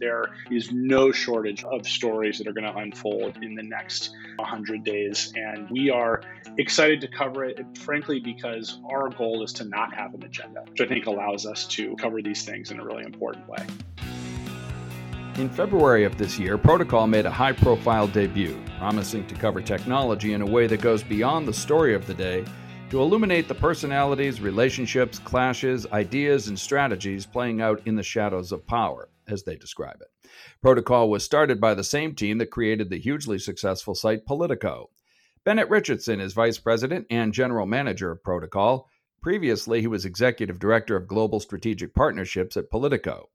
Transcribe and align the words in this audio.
There 0.00 0.30
is 0.50 0.70
no 0.70 1.10
shortage 1.10 1.64
of 1.64 1.86
stories 1.86 2.38
that 2.38 2.46
are 2.46 2.52
going 2.52 2.72
to 2.72 2.76
unfold 2.76 3.38
in 3.42 3.54
the 3.54 3.62
next 3.62 4.14
100 4.36 4.84
days. 4.84 5.32
And 5.36 5.68
we 5.70 5.90
are 5.90 6.22
excited 6.56 7.00
to 7.00 7.08
cover 7.08 7.44
it, 7.44 7.58
frankly, 7.78 8.20
because 8.20 8.80
our 8.90 9.08
goal 9.08 9.42
is 9.42 9.52
to 9.54 9.64
not 9.64 9.92
have 9.94 10.14
an 10.14 10.22
agenda, 10.22 10.64
which 10.70 10.80
I 10.80 10.86
think 10.86 11.06
allows 11.06 11.46
us 11.46 11.66
to 11.68 11.96
cover 11.96 12.22
these 12.22 12.44
things 12.44 12.70
in 12.70 12.78
a 12.78 12.84
really 12.84 13.04
important 13.04 13.48
way. 13.48 13.64
In 15.36 15.48
February 15.48 16.04
of 16.04 16.18
this 16.18 16.38
year, 16.38 16.58
Protocol 16.58 17.06
made 17.06 17.24
a 17.24 17.30
high 17.30 17.52
profile 17.52 18.08
debut, 18.08 18.60
promising 18.78 19.24
to 19.28 19.34
cover 19.36 19.60
technology 19.60 20.32
in 20.32 20.42
a 20.42 20.46
way 20.46 20.66
that 20.66 20.80
goes 20.80 21.02
beyond 21.02 21.46
the 21.46 21.52
story 21.52 21.94
of 21.94 22.06
the 22.08 22.14
day 22.14 22.44
to 22.90 23.00
illuminate 23.00 23.46
the 23.46 23.54
personalities, 23.54 24.40
relationships, 24.40 25.18
clashes, 25.18 25.86
ideas, 25.92 26.48
and 26.48 26.58
strategies 26.58 27.26
playing 27.26 27.60
out 27.60 27.80
in 27.84 27.94
the 27.94 28.02
shadows 28.02 28.50
of 28.50 28.66
power, 28.66 29.08
as 29.28 29.44
they 29.44 29.56
describe 29.56 30.00
it. 30.00 30.30
Protocol 30.62 31.10
was 31.10 31.24
started 31.24 31.60
by 31.60 31.74
the 31.74 31.84
same 31.84 32.14
team 32.14 32.38
that 32.38 32.50
created 32.50 32.90
the 32.90 32.98
hugely 32.98 33.38
successful 33.38 33.94
site 33.94 34.26
Politico. 34.26 34.90
Bennett 35.44 35.70
Richardson 35.70 36.20
is 36.20 36.32
vice 36.32 36.58
president 36.58 37.06
and 37.10 37.32
general 37.32 37.66
manager 37.66 38.10
of 38.10 38.22
Protocol. 38.22 38.88
Previously, 39.22 39.80
he 39.80 39.86
was 39.86 40.04
executive 40.04 40.58
director 40.58 40.96
of 40.96 41.08
global 41.08 41.40
strategic 41.40 41.94
partnerships 41.94 42.56
at 42.56 42.70
Politico. 42.70 43.28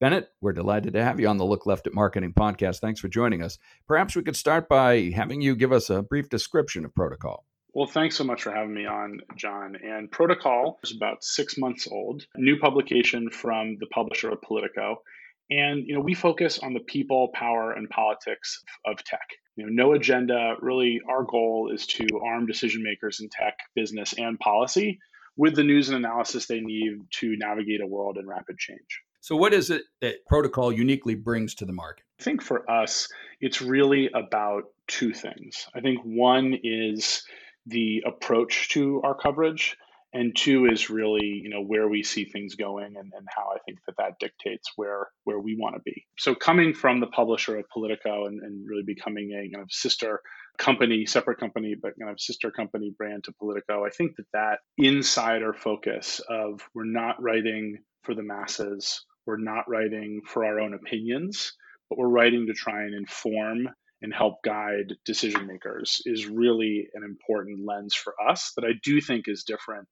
Bennett, 0.00 0.30
we're 0.40 0.54
delighted 0.54 0.94
to 0.94 1.04
have 1.04 1.20
you 1.20 1.28
on 1.28 1.36
the 1.36 1.44
Look 1.44 1.66
Left 1.66 1.86
at 1.86 1.92
Marketing 1.92 2.32
podcast. 2.32 2.80
Thanks 2.80 3.00
for 3.00 3.08
joining 3.08 3.42
us. 3.42 3.58
Perhaps 3.86 4.16
we 4.16 4.22
could 4.22 4.36
start 4.36 4.66
by 4.66 5.10
having 5.14 5.42
you 5.42 5.54
give 5.54 5.72
us 5.72 5.90
a 5.90 6.02
brief 6.02 6.30
description 6.30 6.86
of 6.86 6.94
Protocol. 6.94 7.44
Well, 7.74 7.86
thanks 7.86 8.16
so 8.16 8.24
much 8.24 8.42
for 8.42 8.50
having 8.50 8.74
me 8.74 8.86
on, 8.86 9.20
John. 9.36 9.76
And 9.76 10.10
Protocol 10.10 10.80
is 10.82 10.96
about 10.96 11.22
six 11.22 11.58
months 11.58 11.86
old, 11.86 12.26
new 12.36 12.58
publication 12.58 13.30
from 13.30 13.76
the 13.78 13.86
publisher 13.86 14.30
of 14.30 14.40
Politico. 14.42 15.02
And 15.50 15.86
you 15.86 15.94
know, 15.94 16.00
we 16.00 16.14
focus 16.14 16.60
on 16.60 16.74
the 16.74 16.80
people, 16.80 17.28
power, 17.34 17.72
and 17.72 17.88
politics 17.88 18.62
of 18.86 19.02
tech. 19.04 19.28
You 19.56 19.66
know, 19.66 19.84
no 19.84 19.92
agenda. 19.94 20.54
Really, 20.60 21.00
our 21.08 21.24
goal 21.24 21.70
is 21.72 21.86
to 21.88 22.06
arm 22.24 22.46
decision 22.46 22.82
makers 22.82 23.20
in 23.20 23.28
tech, 23.28 23.58
business, 23.74 24.14
and 24.16 24.38
policy 24.38 25.00
with 25.36 25.56
the 25.56 25.64
news 25.64 25.88
and 25.88 25.96
analysis 25.96 26.46
they 26.46 26.60
need 26.60 27.00
to 27.10 27.36
navigate 27.36 27.80
a 27.80 27.86
world 27.86 28.18
in 28.18 28.26
rapid 28.26 28.58
change. 28.58 29.00
So, 29.20 29.36
what 29.36 29.52
is 29.52 29.70
it 29.70 29.82
that 30.00 30.24
Protocol 30.26 30.72
uniquely 30.72 31.14
brings 31.14 31.54
to 31.56 31.64
the 31.64 31.72
market? 31.72 32.04
I 32.18 32.22
think 32.22 32.42
for 32.42 32.70
us, 32.70 33.08
it's 33.40 33.60
really 33.60 34.10
about 34.14 34.64
two 34.86 35.12
things. 35.12 35.66
I 35.74 35.80
think 35.80 36.00
one 36.04 36.58
is 36.62 37.22
the 37.66 38.02
approach 38.06 38.70
to 38.70 39.00
our 39.02 39.14
coverage, 39.14 39.76
and 40.12 40.34
two 40.36 40.66
is 40.66 40.90
really 40.90 41.40
you 41.42 41.50
know 41.50 41.62
where 41.62 41.88
we 41.88 42.02
see 42.02 42.24
things 42.24 42.54
going 42.54 42.96
and, 42.96 43.12
and 43.16 43.26
how 43.34 43.50
I 43.54 43.58
think 43.66 43.78
that 43.86 43.96
that 43.98 44.18
dictates 44.18 44.68
where 44.76 45.08
where 45.24 45.38
we 45.38 45.56
want 45.58 45.76
to 45.76 45.82
be. 45.84 46.06
So 46.18 46.34
coming 46.34 46.74
from 46.74 47.00
the 47.00 47.06
publisher 47.06 47.58
of 47.58 47.68
Politico 47.72 48.26
and, 48.26 48.40
and 48.42 48.66
really 48.68 48.84
becoming 48.84 49.32
a 49.32 49.54
kind 49.54 49.62
of 49.62 49.72
sister 49.72 50.20
company, 50.58 51.06
separate 51.06 51.38
company, 51.38 51.74
but 51.80 51.92
kind 51.98 52.10
of 52.10 52.20
sister 52.20 52.50
company 52.50 52.92
brand 52.96 53.24
to 53.24 53.32
Politico, 53.32 53.84
I 53.84 53.90
think 53.90 54.16
that 54.16 54.26
that 54.32 54.58
insider 54.76 55.52
focus 55.52 56.20
of 56.28 56.60
we're 56.74 56.84
not 56.84 57.22
writing 57.22 57.78
for 58.02 58.14
the 58.14 58.22
masses 58.22 59.04
we're 59.26 59.36
not 59.36 59.68
writing 59.68 60.22
for 60.26 60.44
our 60.44 60.60
own 60.60 60.74
opinions, 60.74 61.52
but 61.88 61.98
we're 61.98 62.08
writing 62.08 62.46
to 62.46 62.52
try 62.52 62.82
and 62.82 62.94
inform 62.94 63.68
and 64.02 64.14
help 64.14 64.42
guide 64.42 64.94
decision 65.04 65.46
makers 65.46 66.00
is 66.06 66.26
really 66.26 66.88
an 66.94 67.04
important 67.04 67.66
lens 67.66 67.94
for 67.94 68.14
us 68.28 68.52
that 68.56 68.64
I 68.64 68.72
do 68.82 69.00
think 69.00 69.28
is 69.28 69.44
different 69.44 69.86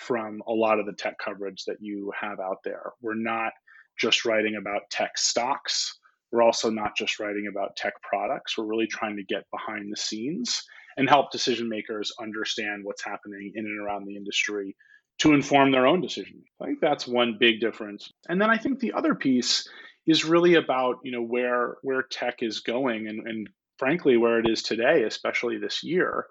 from 0.00 0.42
a 0.48 0.52
lot 0.52 0.80
of 0.80 0.86
the 0.86 0.92
tech 0.92 1.14
coverage 1.22 1.64
that 1.66 1.76
you 1.80 2.10
have 2.18 2.40
out 2.40 2.58
there. 2.64 2.92
We're 3.02 3.14
not 3.14 3.52
just 3.98 4.24
writing 4.24 4.56
about 4.56 4.82
tech 4.90 5.18
stocks. 5.18 5.98
We're 6.32 6.42
also 6.42 6.70
not 6.70 6.96
just 6.96 7.20
writing 7.20 7.48
about 7.48 7.76
tech 7.76 7.94
products. 8.02 8.56
We're 8.56 8.64
really 8.64 8.86
trying 8.86 9.16
to 9.16 9.24
get 9.24 9.44
behind 9.50 9.92
the 9.92 9.96
scenes 9.96 10.62
and 10.96 11.08
help 11.08 11.30
decision 11.30 11.68
makers 11.68 12.12
understand 12.20 12.84
what's 12.84 13.04
happening 13.04 13.52
in 13.54 13.66
and 13.66 13.80
around 13.80 14.06
the 14.06 14.16
industry 14.16 14.74
to 15.18 15.34
inform 15.34 15.70
their 15.70 15.86
own 15.86 16.00
decision. 16.00 16.42
I 16.62 16.66
think 16.66 16.80
that's 16.80 17.06
one 17.06 17.36
big 17.38 17.60
difference. 17.60 18.10
And 18.28 18.40
then 18.40 18.48
I 18.48 18.56
think 18.56 18.78
the 18.78 18.92
other 18.94 19.14
piece 19.14 19.68
is 20.06 20.24
really 20.24 20.54
about 20.54 20.96
you 21.04 21.12
know 21.12 21.22
where 21.22 21.76
where 21.82 22.02
tech 22.02 22.36
is 22.40 22.60
going 22.60 23.06
and, 23.06 23.26
and 23.28 23.48
frankly 23.78 24.16
where 24.16 24.38
it 24.38 24.48
is 24.48 24.62
today, 24.62 25.04
especially 25.04 25.58
this 25.58 25.84
year, 25.84 26.26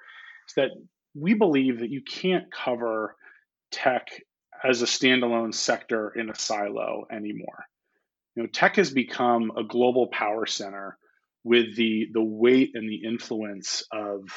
is 0.47 0.55
that 0.55 0.71
we 1.13 1.33
believe 1.33 1.79
that 1.79 1.91
you 1.91 2.01
can't 2.01 2.51
cover 2.51 3.15
tech 3.71 4.09
as 4.63 4.81
a 4.81 4.85
standalone 4.85 5.53
sector 5.53 6.09
in 6.09 6.29
a 6.29 6.35
silo 6.35 7.05
anymore. 7.11 7.65
You 8.35 8.43
know, 8.43 8.49
tech 8.49 8.75
has 8.75 8.91
become 8.91 9.51
a 9.57 9.63
global 9.63 10.07
power 10.07 10.45
center 10.45 10.97
with 11.43 11.75
the 11.75 12.07
the 12.13 12.23
weight 12.23 12.71
and 12.73 12.89
the 12.89 13.03
influence 13.05 13.83
of 13.91 14.29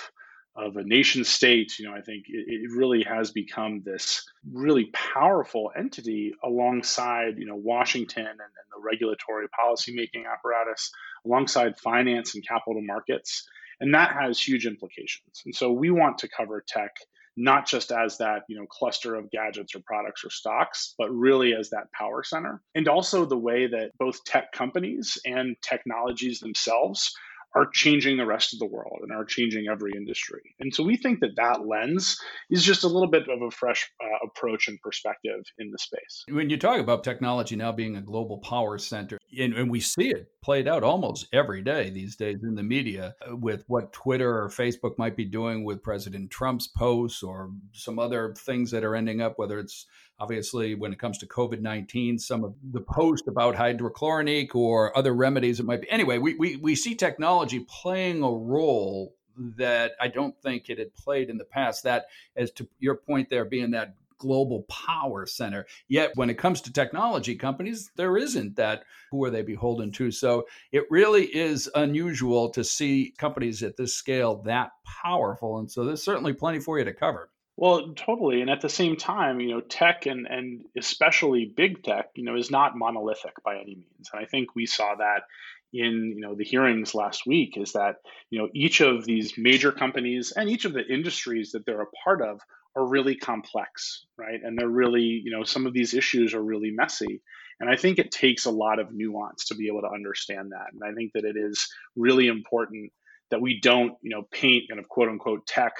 of 0.54 0.76
a 0.76 0.84
nation 0.84 1.24
state, 1.24 1.78
you 1.78 1.88
know, 1.88 1.94
I 1.96 2.02
think 2.02 2.24
it, 2.28 2.44
it, 2.46 2.70
really 2.76 3.02
has 3.04 3.30
become 3.30 3.82
this 3.84 4.22
really 4.52 4.90
powerful 4.92 5.72
entity 5.76 6.34
alongside, 6.44 7.38
you 7.38 7.46
know, 7.46 7.56
Washington 7.56 8.26
and, 8.26 8.38
and 8.38 8.68
the 8.70 8.82
regulatory 8.84 9.46
policymaking 9.48 10.30
apparatus, 10.30 10.90
alongside 11.24 11.78
finance 11.78 12.34
and 12.34 12.46
capital 12.46 12.82
markets. 12.82 13.48
And 13.80 13.94
that 13.94 14.12
has 14.12 14.40
huge 14.40 14.66
implications. 14.66 15.40
And 15.46 15.54
so 15.54 15.72
we 15.72 15.90
want 15.90 16.18
to 16.18 16.28
cover 16.28 16.62
tech 16.66 16.96
not 17.36 17.66
just 17.66 17.90
as 17.92 18.18
that 18.18 18.42
you 18.48 18.56
know 18.56 18.66
cluster 18.66 19.14
of 19.14 19.30
gadgets 19.30 19.74
or 19.74 19.80
products 19.86 20.24
or 20.24 20.30
stocks 20.30 20.94
but 20.98 21.10
really 21.10 21.54
as 21.54 21.70
that 21.70 21.90
power 21.92 22.22
center 22.22 22.60
and 22.74 22.88
also 22.88 23.24
the 23.24 23.38
way 23.38 23.66
that 23.66 23.90
both 23.98 24.22
tech 24.24 24.52
companies 24.52 25.18
and 25.24 25.56
technologies 25.62 26.40
themselves 26.40 27.14
are 27.54 27.68
changing 27.72 28.16
the 28.16 28.26
rest 28.26 28.52
of 28.52 28.58
the 28.58 28.66
world 28.66 29.00
and 29.02 29.12
are 29.12 29.24
changing 29.24 29.66
every 29.70 29.92
industry. 29.94 30.40
And 30.60 30.74
so 30.74 30.82
we 30.82 30.96
think 30.96 31.20
that 31.20 31.36
that 31.36 31.66
lens 31.66 32.18
is 32.50 32.64
just 32.64 32.84
a 32.84 32.88
little 32.88 33.08
bit 33.08 33.28
of 33.28 33.42
a 33.42 33.50
fresh 33.50 33.90
uh, 34.02 34.26
approach 34.26 34.68
and 34.68 34.80
perspective 34.80 35.42
in 35.58 35.70
the 35.70 35.78
space. 35.78 36.24
When 36.28 36.48
you 36.48 36.56
talk 36.56 36.80
about 36.80 37.04
technology 37.04 37.56
now 37.56 37.72
being 37.72 37.96
a 37.96 38.02
global 38.02 38.38
power 38.38 38.78
center, 38.78 39.18
and, 39.38 39.54
and 39.54 39.70
we 39.70 39.80
see 39.80 40.08
it 40.10 40.28
played 40.42 40.68
out 40.68 40.82
almost 40.82 41.28
every 41.32 41.62
day 41.62 41.90
these 41.90 42.16
days 42.16 42.42
in 42.42 42.54
the 42.54 42.62
media 42.62 43.14
uh, 43.28 43.36
with 43.36 43.64
what 43.68 43.92
Twitter 43.92 44.42
or 44.42 44.48
Facebook 44.48 44.98
might 44.98 45.16
be 45.16 45.24
doing 45.24 45.64
with 45.64 45.82
President 45.82 46.30
Trump's 46.30 46.68
posts 46.68 47.22
or 47.22 47.50
some 47.72 47.98
other 47.98 48.34
things 48.38 48.70
that 48.70 48.84
are 48.84 48.94
ending 48.94 49.20
up, 49.20 49.38
whether 49.38 49.58
it's 49.58 49.86
obviously 50.18 50.74
when 50.74 50.92
it 50.92 51.00
comes 51.00 51.18
to 51.18 51.26
covid-19 51.26 52.20
some 52.20 52.44
of 52.44 52.54
the 52.70 52.82
post 52.82 53.26
about 53.26 53.56
hydroxychloroquine 53.56 54.54
or 54.54 54.96
other 54.96 55.14
remedies 55.14 55.58
it 55.58 55.66
might 55.66 55.80
be 55.80 55.90
anyway 55.90 56.18
we, 56.18 56.34
we, 56.34 56.56
we 56.56 56.76
see 56.76 56.94
technology 56.94 57.60
playing 57.60 58.22
a 58.22 58.30
role 58.30 59.16
that 59.36 59.92
i 60.00 60.08
don't 60.08 60.40
think 60.42 60.68
it 60.68 60.78
had 60.78 60.94
played 60.94 61.30
in 61.30 61.38
the 61.38 61.44
past. 61.44 61.84
That 61.84 62.06
as 62.36 62.50
to 62.52 62.68
your 62.78 62.96
point 62.96 63.30
there 63.30 63.44
being 63.44 63.70
that 63.72 63.94
global 64.22 64.62
power 64.68 65.26
center 65.26 65.66
yet 65.88 66.12
when 66.14 66.30
it 66.30 66.38
comes 66.38 66.60
to 66.60 66.72
technology 66.72 67.34
companies 67.34 67.90
there 67.96 68.16
isn't 68.16 68.54
that 68.54 68.84
who 69.10 69.22
are 69.24 69.30
they 69.30 69.42
beholden 69.42 69.90
to 69.90 70.12
so 70.12 70.46
it 70.70 70.84
really 70.90 71.24
is 71.26 71.68
unusual 71.74 72.48
to 72.48 72.62
see 72.62 73.12
companies 73.18 73.64
at 73.64 73.76
this 73.76 73.94
scale 73.94 74.36
that 74.44 74.70
powerful 74.84 75.58
and 75.58 75.68
so 75.68 75.84
there's 75.84 76.02
certainly 76.02 76.32
plenty 76.32 76.60
for 76.60 76.78
you 76.78 76.84
to 76.84 76.94
cover 76.94 77.28
well, 77.54 77.92
totally. 77.94 78.40
And 78.40 78.48
at 78.48 78.62
the 78.62 78.70
same 78.70 78.96
time, 78.96 79.38
you 79.38 79.50
know, 79.50 79.60
tech 79.60 80.06
and, 80.06 80.26
and 80.26 80.64
especially 80.76 81.44
big 81.44 81.82
tech, 81.82 82.08
you 82.14 82.24
know, 82.24 82.34
is 82.34 82.50
not 82.50 82.78
monolithic 82.78 83.42
by 83.44 83.56
any 83.56 83.74
means. 83.74 84.08
And 84.10 84.22
I 84.22 84.24
think 84.24 84.54
we 84.54 84.64
saw 84.64 84.94
that 84.94 85.24
in, 85.72 86.14
you 86.16 86.20
know, 86.20 86.34
the 86.34 86.44
hearings 86.44 86.94
last 86.94 87.26
week 87.26 87.56
is 87.56 87.72
that, 87.72 87.96
you 88.30 88.38
know, 88.38 88.48
each 88.54 88.80
of 88.80 89.04
these 89.04 89.34
major 89.36 89.72
companies 89.72 90.32
and 90.34 90.48
each 90.48 90.64
of 90.64 90.72
the 90.72 90.86
industries 90.86 91.52
that 91.52 91.64
they're 91.66 91.82
a 91.82 91.90
part 92.04 92.22
of 92.22 92.40
are 92.76 92.86
really 92.86 93.14
complex, 93.14 94.06
right? 94.16 94.40
And 94.42 94.58
they're 94.58 94.68
really, 94.68 95.20
you 95.24 95.30
know, 95.30 95.44
some 95.44 95.66
of 95.66 95.72
these 95.72 95.94
issues 95.94 96.34
are 96.34 96.42
really 96.42 96.70
messy. 96.70 97.22
And 97.60 97.70
I 97.70 97.76
think 97.76 97.98
it 97.98 98.10
takes 98.10 98.46
a 98.46 98.50
lot 98.50 98.78
of 98.78 98.92
nuance 98.92 99.46
to 99.46 99.54
be 99.54 99.68
able 99.68 99.82
to 99.82 99.90
understand 99.90 100.52
that. 100.52 100.72
And 100.72 100.82
I 100.84 100.94
think 100.94 101.12
that 101.14 101.24
it 101.24 101.36
is 101.36 101.68
really 101.96 102.26
important 102.26 102.92
that 103.30 103.40
we 103.40 103.60
don't, 103.60 103.94
you 104.02 104.10
know, 104.10 104.22
paint 104.30 104.64
kind 104.68 104.80
of 104.80 104.88
quote 104.88 105.08
unquote 105.08 105.46
tech 105.46 105.74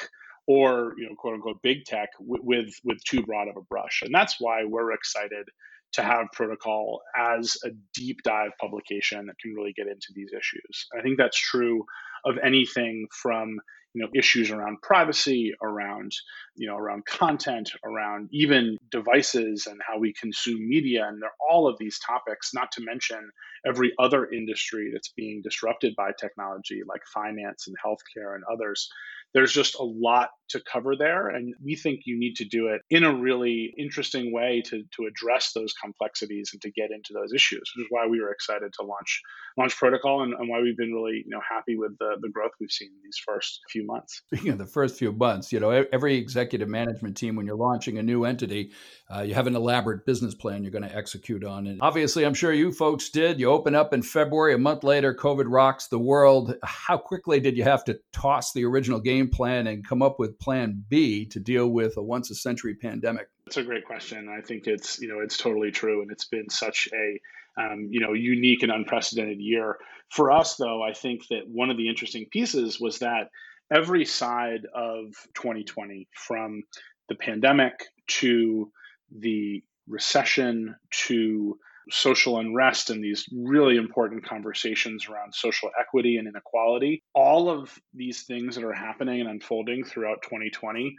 or 0.47 0.95
you 0.99 1.09
know 1.09 1.15
quote 1.15 1.35
unquote 1.35 1.63
big 1.63 1.85
tech 1.85 2.11
w- 2.19 2.43
with 2.43 2.75
with 2.85 3.03
too 3.05 3.23
broad 3.23 3.49
of 3.49 3.57
a 3.57 3.63
brush 3.63 4.03
and 4.03 4.13
that's 4.13 4.37
why 4.41 4.65
we're 4.65 4.93
excited 4.93 5.47
to 5.93 6.03
have 6.03 6.27
protocol 6.33 7.03
as 7.17 7.57
a 7.65 7.71
deep 7.95 8.19
dive 8.25 8.51
publication 8.61 9.27
that 9.27 9.39
can 9.41 9.55
really 9.55 9.73
get 9.73 9.87
into 9.87 10.09
these 10.15 10.31
issues. 10.33 10.87
I 10.99 11.03
think 11.03 11.19
that's 11.19 11.39
true 11.39 11.85
of 12.25 12.37
anything 12.43 13.07
from 13.11 13.59
you 13.95 14.03
know 14.03 14.09
issues 14.15 14.51
around 14.51 14.81
privacy 14.81 15.53
around 15.63 16.13
you 16.57 16.67
know 16.67 16.77
around 16.77 17.05
content 17.05 17.71
around 17.85 18.29
even 18.33 18.79
devices 18.91 19.67
and 19.67 19.81
how 19.87 19.99
we 19.99 20.15
consume 20.19 20.67
media. 20.67 21.07
And 21.07 21.23
all 21.51 21.69
of 21.69 21.77
these 21.79 21.99
topics 21.99 22.51
not 22.55 22.73
to 22.73 22.85
mention 22.85 23.31
every 23.67 23.93
other 23.99 24.27
industry 24.31 24.91
that's 24.93 25.13
being 25.15 25.43
disrupted 25.43 25.95
by 25.97 26.13
technology 26.19 26.81
like 26.89 27.03
finance 27.13 27.67
and 27.67 27.77
healthcare 27.85 28.35
and 28.35 28.45
others 28.51 28.89
there's 29.35 29.53
just 29.53 29.77
a 29.77 29.83
lot 29.83 30.31
to 30.51 30.61
cover 30.61 30.95
there. 30.97 31.29
And 31.29 31.55
we 31.65 31.77
think 31.77 32.03
you 32.05 32.19
need 32.19 32.37
to 32.37 32.45
do 32.45 32.69
it 32.69 32.83
in 32.91 33.05
a 33.05 33.15
really 33.15 33.75
interesting 33.79 34.33
way 34.33 34.63
to, 34.67 34.83
to 34.97 35.07
address 35.07 35.53
those 35.55 35.73
complexities 35.73 36.51
and 36.53 36.61
to 36.63 36.71
get 36.71 36.91
into 36.91 37.13
those 37.15 37.33
issues, 37.33 37.73
which 37.75 37.87
is 37.87 37.91
why 37.91 38.07
we 38.07 38.21
were 38.21 38.31
excited 38.31 38.73
to 38.79 38.87
launch 38.87 39.23
launch 39.59 39.77
protocol 39.77 40.23
and, 40.23 40.33
and 40.33 40.49
why 40.49 40.61
we've 40.61 40.77
been 40.77 40.95
really 40.95 41.23
you 41.25 41.31
know 41.31 41.41
happy 41.47 41.77
with 41.77 41.97
the, 41.99 42.17
the 42.21 42.29
growth 42.31 42.53
we've 42.59 42.71
seen 42.71 42.91
these 43.05 43.21
first 43.27 43.61
few 43.71 43.85
months. 43.87 44.23
Speaking 44.27 44.53
of 44.53 44.59
the 44.59 44.67
first 44.67 44.99
few 44.99 45.13
months, 45.13 45.53
you 45.53 45.61
know, 45.61 45.71
every 45.93 46.17
executive 46.17 46.69
management 46.69 47.17
team, 47.17 47.37
when 47.37 47.47
you're 47.47 47.57
launching 47.57 47.99
a 47.99 48.03
new 48.03 48.25
entity, 48.25 48.73
uh, 49.15 49.21
you 49.21 49.35
have 49.35 49.47
an 49.47 49.57
elaborate 49.57 50.07
business 50.07 50.35
plan 50.35 50.63
you're 50.63 50.73
going 50.73 50.89
to 50.89 50.97
execute 50.97 51.45
on. 51.45 51.67
And 51.67 51.81
obviously, 51.83 52.25
I'm 52.25 52.35
sure 52.35 52.53
you 52.53 52.73
folks 52.73 53.11
did. 53.11 53.39
You 53.39 53.51
open 53.51 53.75
up 53.75 53.93
in 53.93 54.03
February, 54.03 54.55
a 54.55 54.59
month 54.59 54.85
later, 54.85 55.15
COVID 55.15 55.45
rocks 55.49 55.87
the 55.87 55.99
world. 55.99 56.57
How 56.63 56.97
quickly 56.97 57.41
did 57.41 57.57
you 57.57 57.65
have 57.65 57.85
to 57.85 57.99
toss 58.13 58.53
the 58.53 58.65
original 58.65 59.01
game 59.01 59.22
plan 59.29 59.67
and 59.67 59.87
come 59.87 60.03
up 60.03 60.19
with 60.19 60.39
plan 60.39 60.85
B 60.89 61.27
to 61.27 61.41
deal 61.41 61.69
with 61.69 61.97
a 61.97 62.03
once 62.03 62.31
a 62.31 62.35
century 62.35 62.75
pandemic? 62.75 63.29
That's 63.47 63.57
a 63.57 63.63
great 63.63 63.85
question. 63.85 64.29
I 64.29 64.41
think 64.41 64.67
it's, 64.67 65.01
you 65.01 65.09
know, 65.09 65.21
it's 65.21 65.37
totally 65.37 65.71
true. 65.71 66.03
And 66.03 66.11
it's 66.11 66.27
been 66.27 66.49
such 66.49 66.89
a, 66.93 67.21
um, 67.61 67.89
you 67.91 68.01
know, 68.01 68.13
unique 68.13 68.63
and 68.63 68.73
unprecedented 68.73 69.41
year. 69.41 69.79
For 70.11 70.31
us, 70.31 70.57
though, 70.57 70.83
I 70.83 70.93
think 70.93 71.27
that 71.29 71.49
one 71.49 71.71
of 71.71 71.77
the 71.77 71.89
interesting 71.89 72.27
pieces 72.31 72.81
was 72.81 72.99
that 73.01 73.31
every 73.73 74.05
side 74.05 74.67
of 74.75 75.15
2020, 75.35 76.09
from 76.15 76.63
the 77.09 77.15
pandemic 77.15 77.87
to 78.07 78.71
the 79.11 79.63
recession 79.89 80.77
to 80.91 81.59
social 81.93 82.39
unrest 82.39 82.91
and 82.91 83.05
these 83.05 83.27
really 83.33 83.77
important 83.77 84.25
conversations 84.25 85.09
around 85.09 85.35
social 85.35 85.71
equity 85.79 86.17
and 86.17 86.27
inequality. 86.27 87.03
All 87.15 87.51
of 87.51 87.79
these 87.93 88.23
things 88.23 88.57
that 88.57 88.65
are 88.65 88.73
happening 88.73 89.21
and 89.21 89.29
unfolding 89.29 89.85
throughout 89.85 90.23
2020 90.23 90.97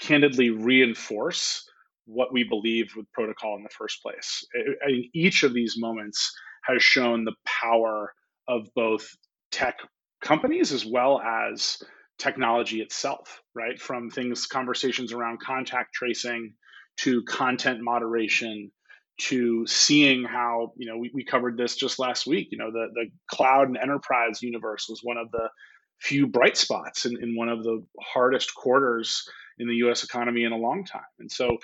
candidly 0.00 0.50
reinforce 0.50 1.68
what 2.06 2.32
we 2.32 2.42
believed 2.42 2.96
with 2.96 3.10
protocol 3.12 3.56
in 3.56 3.62
the 3.62 3.68
first 3.68 4.02
place. 4.02 4.44
Each 5.14 5.42
of 5.42 5.54
these 5.54 5.76
moments 5.78 6.32
has 6.64 6.82
shown 6.82 7.24
the 7.24 7.34
power 7.44 8.12
of 8.48 8.68
both 8.74 9.08
tech 9.52 9.78
companies 10.22 10.72
as 10.72 10.84
well 10.84 11.20
as 11.20 11.82
technology 12.18 12.80
itself, 12.80 13.40
right? 13.54 13.80
From 13.80 14.10
things, 14.10 14.46
conversations 14.46 15.12
around 15.12 15.40
contact 15.40 15.94
tracing 15.94 16.54
to 16.98 17.22
content 17.22 17.80
moderation 17.80 18.70
to 19.18 19.66
seeing 19.66 20.24
how 20.24 20.72
you 20.76 20.86
know 20.86 20.96
we, 20.96 21.10
we 21.12 21.24
covered 21.24 21.56
this 21.56 21.76
just 21.76 21.98
last 21.98 22.26
week 22.26 22.48
you 22.50 22.58
know 22.58 22.70
the, 22.70 22.88
the 22.94 23.06
cloud 23.30 23.68
and 23.68 23.76
enterprise 23.76 24.42
universe 24.42 24.86
was 24.88 25.00
one 25.02 25.16
of 25.16 25.30
the 25.30 25.48
few 26.00 26.26
bright 26.26 26.56
spots 26.56 27.04
in, 27.04 27.22
in 27.22 27.36
one 27.36 27.48
of 27.48 27.62
the 27.62 27.84
hardest 28.00 28.54
quarters 28.54 29.28
in 29.58 29.68
the 29.68 29.74
us 29.74 30.02
economy 30.02 30.44
in 30.44 30.52
a 30.52 30.56
long 30.56 30.84
time. 30.84 31.02
And 31.18 31.30
so 31.30 31.58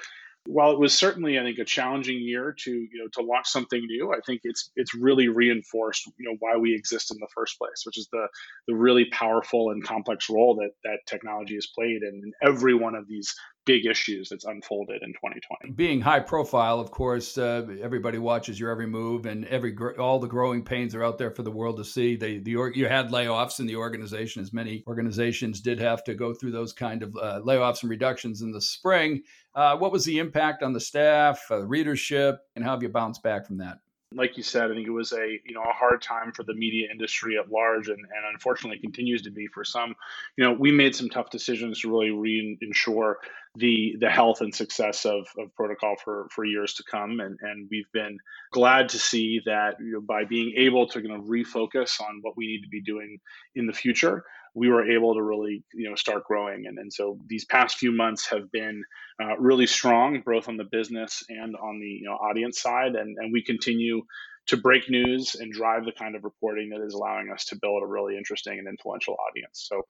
while 0.48 0.70
it 0.70 0.78
was 0.78 0.96
certainly 0.96 1.38
i 1.38 1.42
think 1.42 1.58
a 1.58 1.64
challenging 1.64 2.20
year 2.20 2.54
to 2.56 2.70
you 2.70 2.98
know 2.98 3.08
to 3.12 3.20
launch 3.20 3.48
something 3.48 3.84
new 3.84 4.12
i 4.12 4.20
think 4.24 4.40
it's 4.44 4.70
it's 4.76 4.94
really 4.94 5.28
reinforced 5.28 6.06
you 6.18 6.24
know 6.24 6.36
why 6.38 6.56
we 6.56 6.72
exist 6.72 7.10
in 7.10 7.18
the 7.18 7.26
first 7.34 7.58
place 7.58 7.82
which 7.84 7.98
is 7.98 8.08
the 8.12 8.28
the 8.68 8.74
really 8.74 9.06
powerful 9.06 9.70
and 9.70 9.82
complex 9.82 10.30
role 10.30 10.54
that 10.54 10.70
that 10.84 10.98
technology 11.06 11.54
has 11.54 11.66
played 11.74 12.02
in 12.02 12.32
every 12.42 12.74
one 12.74 12.94
of 12.94 13.08
these 13.08 13.34
big 13.66 13.84
issues 13.84 14.30
that's 14.30 14.44
unfolded 14.44 15.02
in 15.02 15.12
2020. 15.12 15.72
Being 15.72 16.00
high 16.00 16.20
profile, 16.20 16.80
of 16.80 16.90
course, 16.90 17.36
uh, 17.36 17.66
everybody 17.82 18.18
watches 18.18 18.58
your 18.58 18.70
every 18.70 18.86
move, 18.86 19.26
and 19.26 19.44
every 19.46 19.76
all 19.98 20.18
the 20.18 20.26
growing 20.26 20.62
pains 20.62 20.94
are 20.94 21.04
out 21.04 21.18
there 21.18 21.30
for 21.30 21.42
the 21.42 21.50
world 21.50 21.76
to 21.76 21.84
see. 21.84 22.16
They 22.16 22.38
the 22.38 22.52
you 22.74 22.86
had 22.86 23.10
layoffs 23.10 23.60
in 23.60 23.66
the 23.66 23.76
organization, 23.76 24.40
as 24.40 24.52
many 24.52 24.82
organizations 24.86 25.60
did 25.60 25.78
have 25.80 26.02
to 26.04 26.14
go 26.14 26.32
through 26.32 26.52
those 26.52 26.72
kind 26.72 27.02
of 27.02 27.14
uh, 27.16 27.40
layoffs 27.44 27.82
and 27.82 27.90
reductions 27.90 28.40
in 28.40 28.52
the 28.52 28.60
spring. 28.60 29.22
Uh, 29.54 29.76
what 29.76 29.92
was 29.92 30.04
the 30.04 30.18
impact 30.18 30.62
on 30.62 30.72
the 30.72 30.80
staff, 30.80 31.44
uh, 31.50 31.62
readership, 31.62 32.40
and 32.54 32.64
how 32.64 32.70
have 32.70 32.82
you 32.82 32.88
bounced 32.88 33.22
back 33.22 33.46
from 33.46 33.58
that? 33.58 33.78
like 34.14 34.36
you 34.36 34.42
said, 34.42 34.70
I 34.70 34.74
think 34.74 34.86
it 34.86 34.92
was 34.92 35.12
a 35.12 35.38
you 35.44 35.54
know 35.54 35.62
a 35.62 35.72
hard 35.72 36.00
time 36.00 36.32
for 36.32 36.44
the 36.44 36.54
media 36.54 36.88
industry 36.90 37.36
at 37.38 37.50
large, 37.50 37.88
and, 37.88 37.98
and 37.98 38.24
unfortunately 38.32 38.78
continues 38.78 39.22
to 39.22 39.30
be 39.30 39.46
for 39.48 39.64
some. 39.64 39.94
You 40.36 40.44
know, 40.44 40.52
we 40.52 40.70
made 40.72 40.94
some 40.94 41.08
tough 41.08 41.30
decisions 41.30 41.80
to 41.80 41.90
really 41.90 42.10
re-ensure 42.10 43.18
the 43.56 43.96
the 44.00 44.10
health 44.10 44.40
and 44.40 44.54
success 44.54 45.04
of, 45.04 45.26
of 45.38 45.54
protocol 45.54 45.96
for 46.02 46.28
for 46.30 46.44
years 46.44 46.74
to 46.74 46.84
come, 46.90 47.20
and 47.20 47.38
and 47.40 47.68
we've 47.70 47.90
been 47.92 48.18
glad 48.52 48.88
to 48.90 48.98
see 48.98 49.40
that 49.46 49.76
you 49.80 49.92
know, 49.92 50.00
by 50.00 50.24
being 50.24 50.54
able 50.56 50.86
to 50.88 51.00
kind 51.00 51.14
of 51.14 51.22
refocus 51.22 52.00
on 52.00 52.18
what 52.22 52.36
we 52.36 52.46
need 52.46 52.62
to 52.62 52.68
be 52.68 52.82
doing 52.82 53.18
in 53.54 53.66
the 53.66 53.72
future, 53.72 54.24
we 54.54 54.68
were 54.68 54.90
able 54.90 55.14
to 55.14 55.22
really 55.22 55.64
you 55.74 55.88
know 55.88 55.94
start 55.94 56.24
growing. 56.24 56.66
And, 56.66 56.78
and 56.78 56.92
so 56.92 57.18
these 57.26 57.44
past 57.44 57.78
few 57.78 57.92
months 57.92 58.28
have 58.30 58.50
been 58.52 58.82
uh, 59.22 59.36
really 59.38 59.66
strong 59.66 60.22
both 60.24 60.48
on 60.48 60.56
the 60.56 60.64
business 60.64 61.22
and 61.28 61.56
on 61.56 61.80
the 61.80 61.86
you 61.86 62.04
know 62.04 62.14
audience 62.14 62.60
side. 62.60 62.94
And, 62.94 63.16
and 63.18 63.32
we 63.32 63.42
continue 63.42 64.02
to 64.46 64.56
break 64.56 64.88
news 64.88 65.34
and 65.34 65.52
drive 65.52 65.84
the 65.84 65.92
kind 65.92 66.14
of 66.14 66.24
reporting 66.24 66.70
that 66.70 66.80
is 66.80 66.94
allowing 66.94 67.30
us 67.30 67.44
to 67.46 67.56
build 67.56 67.82
a 67.82 67.86
really 67.86 68.16
interesting 68.16 68.58
and 68.58 68.68
influential 68.68 69.16
audience. 69.28 69.66
So 69.68 69.82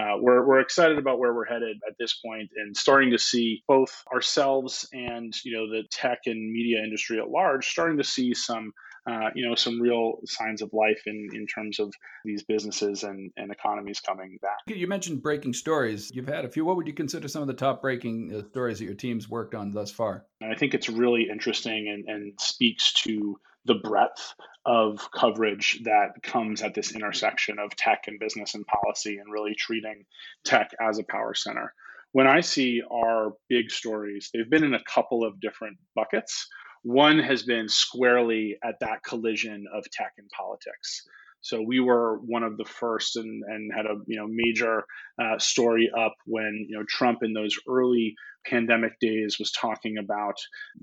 uh, 0.00 0.16
we're, 0.20 0.46
we're 0.46 0.60
excited 0.60 0.98
about 0.98 1.18
where 1.18 1.34
we're 1.34 1.44
headed 1.44 1.76
at 1.86 1.94
this 1.98 2.14
point 2.24 2.50
and 2.56 2.76
starting 2.76 3.10
to 3.10 3.18
see 3.18 3.62
both 3.68 4.02
ourselves 4.12 4.88
and 4.92 5.34
you 5.44 5.52
know 5.52 5.68
the 5.68 5.82
tech 5.90 6.20
and 6.26 6.52
media 6.52 6.82
industry 6.82 7.18
at 7.18 7.28
large 7.28 7.66
starting 7.66 7.98
to 7.98 8.04
see 8.04 8.34
some 8.34 8.72
uh, 9.10 9.30
you 9.34 9.48
know, 9.48 9.54
some 9.54 9.80
real 9.80 10.14
signs 10.26 10.62
of 10.62 10.70
life 10.72 11.02
in, 11.06 11.28
in 11.32 11.46
terms 11.46 11.80
of 11.80 11.92
these 12.24 12.44
businesses 12.44 13.02
and, 13.02 13.32
and 13.36 13.50
economies 13.50 14.00
coming 14.00 14.38
back. 14.40 14.58
You 14.66 14.86
mentioned 14.86 15.22
breaking 15.22 15.54
stories. 15.54 16.10
You've 16.14 16.28
had 16.28 16.44
a 16.44 16.48
few. 16.48 16.64
What 16.64 16.76
would 16.76 16.86
you 16.86 16.92
consider 16.92 17.26
some 17.26 17.42
of 17.42 17.48
the 17.48 17.54
top 17.54 17.82
breaking 17.82 18.32
uh, 18.32 18.48
stories 18.50 18.78
that 18.78 18.84
your 18.84 18.94
team's 18.94 19.28
worked 19.28 19.54
on 19.54 19.72
thus 19.72 19.90
far? 19.90 20.26
I 20.40 20.54
think 20.54 20.74
it's 20.74 20.88
really 20.88 21.28
interesting 21.30 21.88
and, 21.88 22.04
and 22.08 22.32
speaks 22.40 22.92
to 23.04 23.40
the 23.64 23.74
breadth 23.74 24.34
of 24.64 25.08
coverage 25.12 25.80
that 25.84 26.22
comes 26.22 26.62
at 26.62 26.74
this 26.74 26.94
intersection 26.94 27.58
of 27.58 27.74
tech 27.76 28.04
and 28.06 28.18
business 28.18 28.54
and 28.54 28.66
policy 28.66 29.18
and 29.18 29.32
really 29.32 29.54
treating 29.54 30.04
tech 30.44 30.70
as 30.80 30.98
a 30.98 31.04
power 31.04 31.34
center. 31.34 31.72
When 32.12 32.26
I 32.26 32.40
see 32.40 32.82
our 32.90 33.32
big 33.48 33.70
stories, 33.70 34.30
they've 34.32 34.50
been 34.50 34.64
in 34.64 34.74
a 34.74 34.84
couple 34.84 35.24
of 35.24 35.40
different 35.40 35.78
buckets. 35.94 36.46
One 36.82 37.18
has 37.18 37.42
been 37.42 37.68
squarely 37.68 38.58
at 38.62 38.80
that 38.80 39.02
collision 39.04 39.64
of 39.72 39.88
tech 39.90 40.12
and 40.18 40.28
politics. 40.30 41.02
So 41.42 41.60
we 41.60 41.80
were 41.80 42.18
one 42.18 42.44
of 42.44 42.56
the 42.56 42.64
first 42.64 43.16
and, 43.16 43.42
and 43.46 43.72
had 43.74 43.86
a 43.86 43.96
you 44.06 44.16
know 44.16 44.26
major 44.28 44.84
uh, 45.20 45.38
story 45.38 45.90
up 45.98 46.14
when 46.24 46.66
you 46.68 46.78
know 46.78 46.84
Trump 46.88 47.18
in 47.22 47.32
those 47.32 47.56
early 47.68 48.14
pandemic 48.46 48.98
days 49.00 49.38
was 49.38 49.52
talking 49.52 49.98
about 49.98 50.34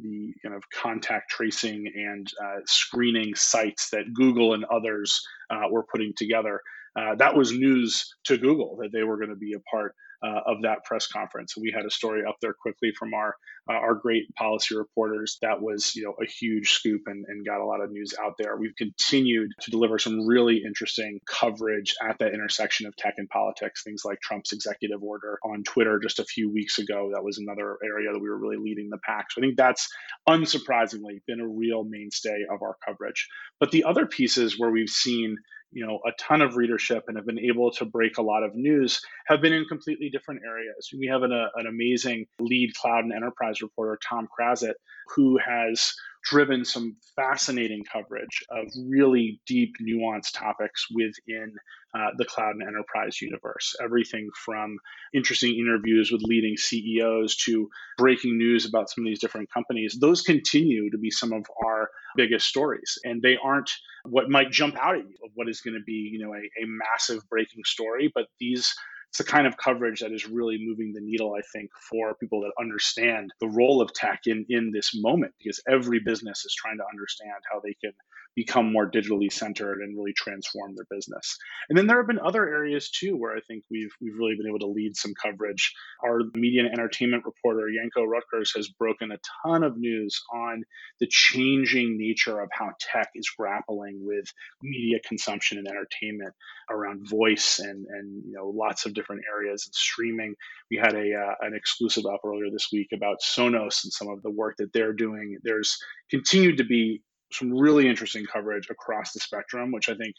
the 0.01 0.33
kind 0.44 0.56
of 0.56 0.63
contact 0.73 1.29
tracing 1.29 1.91
and 1.95 2.27
uh, 2.44 2.59
screening 2.65 3.35
sites 3.35 3.89
that 3.89 4.13
Google 4.13 4.53
and 4.53 4.65
others 4.65 5.21
uh, 5.50 5.67
were 5.69 5.85
putting 5.91 6.13
together. 6.15 6.61
Uh, 6.95 7.16
that 7.16 7.35
was 7.35 7.51
news 7.51 8.13
to 8.25 8.37
Google 8.37 8.78
that 8.81 8.92
they 8.92 9.04
were 9.04 9.18
going 9.18 9.30
to 9.30 9.35
be 9.35 9.54
a 9.54 9.59
part 9.71 9.94
uh, 10.23 10.42
of 10.45 10.64
that 10.64 10.83
press 10.83 11.07
conference. 11.07 11.56
We 11.57 11.71
had 11.76 11.85
a 11.85 11.90
story 11.90 12.23
up 12.28 12.35
there 12.42 12.54
quickly 12.54 12.92
from 12.97 13.14
our 13.14 13.35
uh, 13.69 13.73
our 13.73 13.95
great 13.95 14.23
policy 14.35 14.76
reporters 14.76 15.38
that 15.42 15.61
was 15.61 15.95
you 15.95 16.04
know 16.04 16.16
a 16.21 16.28
huge 16.28 16.71
scoop 16.71 17.02
and, 17.06 17.26
and 17.28 17.45
got 17.45 17.61
a 17.61 17.66
lot 17.66 17.81
of 17.81 17.92
news 17.92 18.14
out 18.21 18.33
there. 18.38 18.57
We've 18.57 18.76
continued 18.78 19.52
to 19.61 19.71
deliver 19.71 19.99
some 19.99 20.28
really 20.28 20.61
interesting 20.66 21.19
coverage 21.28 21.95
at 22.07 22.18
that 22.19 22.33
intersection 22.33 22.88
of 22.88 22.95
tech 22.95 23.16
and 23.18 23.30
politics. 23.30 23.83
Things 23.83 24.02
like 24.04 24.19
Trump's 24.21 24.52
executive 24.52 25.04
order 25.04 25.40
on 25.44 25.64
Twitter 25.64 25.99
just 25.99 26.19
a 26.19 26.26
few 26.26 26.52
weeks 26.52 26.80
ago. 26.80 27.11
That 27.14 27.23
was 27.23 27.38
another 27.38 27.78
area 27.83 28.11
that 28.11 28.19
we 28.19 28.30
were 28.30 28.40
really 28.40 28.57
leading 28.57 28.90
the 28.90 28.99
pack. 29.06 29.31
So 29.31 29.42
I 29.42 29.45
think 29.45 29.57
that's 29.57 29.88
unsurprisingly 30.28 31.21
been 31.28 31.40
a 31.40 31.47
real 31.47 31.83
mainstay 31.83 32.45
of 32.52 32.61
our 32.61 32.76
coverage. 32.85 33.28
But 33.59 33.71
the 33.71 33.83
other 33.83 34.06
pieces 34.06 34.59
where 34.59 34.71
we've 34.71 34.90
seen 34.90 35.38
you 35.71 35.85
know 35.85 35.99
a 36.06 36.11
ton 36.19 36.42
of 36.42 36.56
readership 36.56 37.06
and 37.07 37.18
have 37.18 37.26
been 37.26 37.40
able 37.40 37.71
to 37.71 37.85
break 37.85 38.18
a 38.18 38.21
lot 38.21 38.44
of 38.44 38.56
news 38.56 39.02
have 39.28 39.42
been 39.42 39.54
in 39.54 39.66
completely 39.66 40.09
different 40.09 40.42
areas. 40.45 40.90
We 40.97 41.07
have 41.07 41.23
an, 41.23 41.31
a, 41.31 41.49
an 41.56 41.68
amazing 41.68 42.26
lead 42.40 42.73
cloud 42.76 43.04
and 43.04 43.14
enterprise 43.14 43.61
reporter, 43.61 43.99
Tom 44.07 44.28
Krazit, 44.28 44.73
who 45.16 45.38
has 45.38 45.94
driven 46.30 46.64
some 46.64 46.95
fascinating 47.16 47.83
coverage 47.92 48.44
of 48.52 48.68
really 48.88 49.42
deep, 49.48 49.74
nuanced 49.81 50.33
topics 50.33 50.86
within 50.92 51.54
uh, 51.95 52.09
the 52.18 52.26
cloud 52.26 52.56
and 52.56 52.68
enterprise 52.68 53.19
universe. 53.19 53.76
Everything 53.83 54.30
from 54.45 54.78
interesting 55.14 55.57
interviews 55.57 56.12
with 56.12 56.21
leading 56.21 56.56
CEOs 56.56 57.36
to 57.38 57.68
breaking 57.98 58.38
news 58.38 58.66
about 58.66 58.90
some 58.90 59.04
of 59.04 59.09
these 59.09 59.19
different 59.19 59.52
companies. 59.52 59.98
Those 60.00 60.21
continue 60.21 60.92
to 60.92 60.98
be 61.00 61.09
some 61.09 61.33
of 61.33 61.45
our 61.66 61.90
biggest 62.16 62.48
stories. 62.48 63.00
And 63.04 63.21
they 63.21 63.38
aren't 63.44 63.71
what 64.06 64.30
might 64.30 64.52
jump 64.52 64.78
out 64.78 64.95
at 64.95 65.02
you 65.02 65.16
of 65.24 65.31
what 65.33 65.50
is 65.50 65.62
going 65.62 65.76
to 65.76 65.83
be, 65.83 66.09
you 66.14 66.19
know, 66.19 66.33
a, 66.33 66.64
a 66.64 66.68
massive 66.68 67.28
breaking 67.30 67.64
story, 67.66 68.12
but 68.14 68.28
these 68.40 68.71
it's 69.09 69.18
the 69.18 69.23
kind 69.23 69.47
of 69.47 69.57
coverage 69.57 70.01
that 70.01 70.11
is 70.11 70.28
really 70.28 70.57
moving 70.59 70.94
the 70.94 71.01
needle, 71.01 71.33
I 71.33 71.42
think, 71.51 71.71
for 71.89 72.13
people 72.16 72.42
that 72.42 72.51
understand 72.59 73.33
the 73.39 73.47
role 73.47 73.81
of 73.81 73.92
tech 73.94 74.21
in, 74.28 74.45
in 74.49 74.71
this 74.71 74.92
moment, 74.94 75.33
because 75.39 75.59
every 75.68 75.99
business 75.99 76.45
is 76.45 76.54
trying 76.54 76.78
to 76.78 76.85
understand 76.92 77.33
how 77.51 77.59
they 77.59 77.75
can 77.81 77.92
become 78.36 78.71
more 78.71 78.90
digitally 78.90 79.31
centered 79.31 79.81
and 79.81 79.98
really 79.98 80.14
transform 80.14 80.76
their 80.76 80.86
business. 80.90 81.38
And 81.68 81.78
then 81.78 81.88
there 81.88 81.98
have 81.98 82.07
been 82.07 82.19
other 82.19 82.48
areas 82.48 82.90
too 82.90 83.18
where 83.18 83.36
I 83.36 83.42
think 83.42 83.64
we've 83.69 83.92
we've 84.02 84.18
really 84.18 84.36
been 84.36 84.48
able 84.48 84.59
to 84.59 84.68
lead 84.68 84.95
some 84.95 85.14
coverage. 85.21 85.74
Our 86.04 86.21
media 86.36 86.62
and 86.62 86.71
entertainment 86.71 87.26
reporter 87.26 87.68
Janko 87.76 88.06
Roettgers 88.06 88.54
has 88.56 88.69
broken 88.69 89.12
a 89.12 89.18
ton 89.44 89.64
of 89.64 89.78
news 89.78 90.21
on 90.33 90.64
the 91.00 91.07
changing 91.07 91.98
nature 91.98 92.40
of 92.40 92.50
how 92.52 92.69
tech 92.80 93.09
is 93.16 93.30
grappling 93.38 94.00
with 94.02 94.26
media 94.62 95.00
consumption 95.06 95.57
and 95.57 95.68
entertainment 95.68 96.33
around 96.69 97.09
voice 97.09 97.59
and 97.59 97.86
and 97.90 98.24
you 98.26 98.33
know 98.33 98.50
lots 98.56 98.86
of 98.86 98.94
different 98.94 99.24
areas 99.33 99.66
and 99.66 99.76
streaming. 99.76 100.36
We 100.71 100.78
had 100.78 100.94
a 100.94 101.14
uh, 101.14 101.36
an 101.42 101.54
exclusive 101.56 102.06
up 102.06 102.21
earlier 102.26 102.52
this 102.52 102.69
week 102.71 102.90
about 102.94 103.21
Sonos 103.21 103.83
and 103.83 103.92
some 103.92 104.07
of 104.07 104.21
the 104.21 104.31
work 104.31 104.56
that 104.57 104.71
they're 104.74 104.94
doing. 104.94 105.38
There's 105.44 105.78
continued 106.09 106.57
to 106.57 106.64
be 106.64 107.02
some 107.31 107.54
really 107.54 107.88
interesting 107.88 108.26
coverage 108.26 108.69
across 108.69 109.14
the 109.14 109.19
spectrum, 109.19 109.71
which 109.71 109.90
I 109.90 109.95
think 109.95 110.16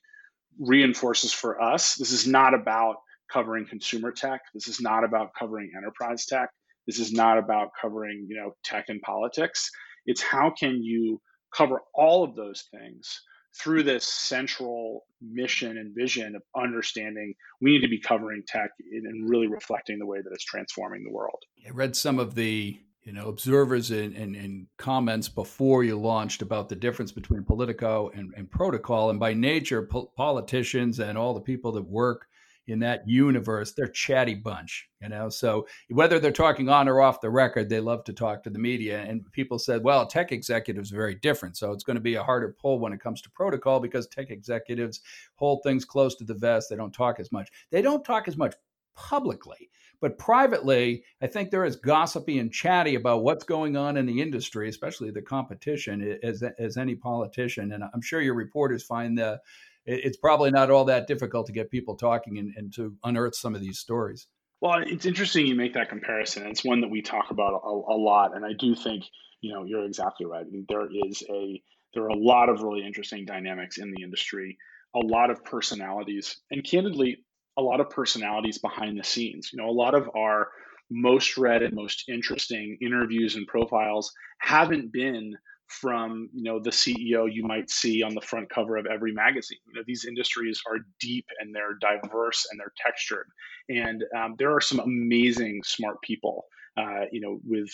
reinforces 0.59 1.33
for 1.33 1.61
us 1.61 1.95
this 1.95 2.12
is 2.12 2.26
not 2.26 2.55
about 2.55 2.97
covering 3.33 3.67
consumer 3.67 4.11
tech. 4.11 4.40
This 4.52 4.69
is 4.69 4.81
not 4.81 5.05
about 5.05 5.31
covering 5.38 5.71
enterprise 5.76 6.26
tech. 6.26 6.50
This 6.87 6.99
is 6.99 7.12
not 7.12 7.38
about 7.38 7.69
covering, 7.81 8.26
you 8.29 8.37
know, 8.37 8.52
tech 8.64 8.87
and 8.88 9.00
politics. 9.02 9.71
It's 10.07 10.23
how 10.23 10.50
can 10.50 10.83
you 10.83 11.21
cover 11.55 11.81
all 11.95 12.25
of 12.25 12.35
those 12.35 12.64
things 12.73 13.21
through 13.59 13.83
this 13.83 14.07
central 14.07 15.05
mission 15.21 15.76
and 15.76 15.95
vision 15.95 16.37
of 16.37 16.43
understanding 16.57 17.35
we 17.61 17.73
need 17.73 17.83
to 17.83 17.88
be 17.88 18.00
covering 18.00 18.43
tech 18.47 18.71
and 18.93 19.29
really 19.29 19.49
reflecting 19.49 19.99
the 19.99 20.07
way 20.07 20.19
that 20.23 20.31
it's 20.33 20.45
transforming 20.45 21.02
the 21.05 21.12
world. 21.12 21.43
I 21.67 21.71
read 21.71 21.97
some 21.97 22.19
of 22.19 22.35
the 22.35 22.81
you 23.02 23.12
know 23.12 23.28
observers 23.28 23.90
and, 23.90 24.14
and, 24.14 24.37
and, 24.37 24.66
comments 24.76 25.28
before 25.28 25.85
you 25.85 25.99
launched 25.99 26.42
about 26.42 26.69
the 26.69 26.76
difference 26.76 27.12
between 27.12 27.45
Politico 27.45 28.11
and, 28.14 28.33
and 28.37 28.50
protocol. 28.50 29.11
And 29.11 29.19
by 29.19 29.35
nature 29.35 29.87
po- 29.87 30.12
politicians 30.16 31.00
and 31.00 31.16
all 31.16 31.35
the 31.35 31.40
people 31.40 31.73
that 31.73 31.83
work 31.83 32.26
in 32.66 32.78
that 32.78 33.09
universe 33.09 33.73
they're 33.73 33.88
chatty 33.88 34.35
bunch 34.35 34.88
you 35.02 35.09
know? 35.09 35.28
So 35.28 35.66
whether 35.88 36.21
they're 36.21 36.30
talking 36.30 36.69
on 36.69 36.88
or 36.88 37.00
off 37.00 37.21
the 37.21 37.30
record 37.30 37.69
they 37.69 37.80
love 37.80 38.04
to 38.04 38.12
talk 38.12 38.42
to 38.42 38.50
the 38.50 38.59
media. 38.59 39.00
And 39.00 39.25
people 39.33 39.59
said 39.59 39.83
well 39.83 40.07
tech 40.07 40.30
executives 40.30 40.92
are 40.92 40.97
very 40.97 41.14
different 41.16 41.57
so 41.57 41.73
it's 41.73 41.85
going 41.85 41.97
to 41.97 42.02
be 42.02 42.14
a 42.14 42.23
harder 42.23 42.54
pull 42.61 42.78
when 42.78 42.92
it 42.92 43.00
comes 43.00 43.23
to 43.23 43.30
protocol 43.30 43.80
because 43.80 44.07
tech 44.07 44.30
executives 44.30 45.00
hold 45.37 45.62
things 45.62 45.85
close 45.85 46.14
to 46.16 46.25
the 46.25 46.35
vest. 46.35 46.69
They 46.71 46.76
don't 46.76 46.92
talk 46.92 47.19
as 47.19 47.33
much. 47.33 47.49
They 47.71 47.83
don't 47.83 48.04
talk 48.04 48.28
as 48.28 48.37
much 48.37 48.54
publicly 48.95 49.71
but 50.00 50.19
privately, 50.19 51.04
I 51.23 51.26
think 51.26 51.50
they're 51.50 51.64
as 51.64 51.76
gossipy 51.76 52.38
and 52.38 52.52
chatty 52.52 52.95
about 52.95 53.23
what's 53.23 53.45
going 53.45 53.76
on 53.76 53.97
in 53.97 54.07
the 54.07 54.21
industry, 54.21 54.69
especially 54.69 55.11
the 55.11 55.23
competition, 55.23 56.19
as, 56.23 56.42
as 56.59 56.76
any 56.76 56.95
politician. 56.95 57.73
And 57.73 57.85
I'm 57.92 58.00
sure 58.00 58.21
your 58.21 58.35
reporters 58.35 58.83
find 58.83 59.19
that 59.19 59.40
it's 59.85 60.16
probably 60.16 60.50
not 60.50 60.71
all 60.71 60.85
that 60.87 61.07
difficult 61.07 61.47
to 61.47 61.52
get 61.52 61.71
people 61.71 61.97
talking 61.97 62.38
and, 62.38 62.52
and 62.57 62.73
to 62.75 62.95
unearth 63.04 63.35
some 63.35 63.54
of 63.54 63.61
these 63.61 63.78
stories. 63.78 64.26
Well, 64.61 64.83
it's 64.87 65.07
interesting 65.07 65.47
you 65.47 65.54
make 65.54 65.75
that 65.75 65.88
comparison. 65.88 66.47
It's 66.47 66.64
one 66.64 66.83
that 66.83 66.90
we 66.90 67.00
talk 67.00 67.30
about 67.30 67.62
a, 67.64 67.69
a 67.69 67.97
lot, 67.97 68.37
and 68.37 68.45
I 68.45 68.52
do 68.52 68.75
think 68.75 69.04
you 69.40 69.52
know 69.52 69.64
you're 69.64 69.87
exactly 69.87 70.26
right. 70.26 70.45
There 70.69 70.87
is 71.07 71.23
a 71.30 71.62
there 71.95 72.04
are 72.04 72.09
a 72.09 72.16
lot 72.16 72.50
of 72.50 72.62
really 72.62 72.85
interesting 72.85 73.25
dynamics 73.25 73.78
in 73.78 73.90
the 73.90 74.02
industry, 74.02 74.59
a 74.95 74.99
lot 74.99 75.30
of 75.30 75.45
personalities, 75.45 76.37
and 76.50 76.62
candidly, 76.62 77.25
a 77.61 77.62
lot 77.62 77.81
of 77.81 77.90
personalities 77.90 78.59
behind 78.59 78.99
the 78.99 79.05
scenes. 79.05 79.50
You 79.52 79.59
know, 79.59 79.69
a 79.69 79.73
lot 79.73 79.95
of 79.95 80.11
our 80.17 80.49
most 80.90 81.37
read 81.37 81.62
and 81.62 81.75
most 81.75 82.05
interesting 82.09 82.76
interviews 82.83 83.37
and 83.37 83.47
profiles 83.47 84.12
haven't 84.40 84.93
been 84.93 85.37
from 85.69 86.29
you 86.35 86.43
know 86.43 86.59
the 86.59 86.71
CEO 86.71 87.33
you 87.33 87.45
might 87.45 87.71
see 87.71 88.02
on 88.02 88.12
the 88.12 88.21
front 88.21 88.50
cover 88.50 88.76
of 88.76 88.87
every 88.87 89.12
magazine. 89.12 89.59
You 89.69 89.75
know 89.75 89.85
these 89.87 90.05
industries 90.05 90.61
are 90.69 90.79
deep 90.99 91.26
and 91.38 91.55
they're 91.55 91.79
diverse 91.81 92.47
and 92.50 92.59
they're 92.59 92.73
textured, 92.76 93.29
and 93.69 94.02
um, 94.17 94.35
there 94.38 94.52
are 94.55 94.61
some 94.61 94.81
amazing 94.81 95.62
smart 95.64 96.00
people. 96.02 96.47
Uh, 96.76 97.05
you 97.12 97.21
know 97.21 97.40
with 97.45 97.71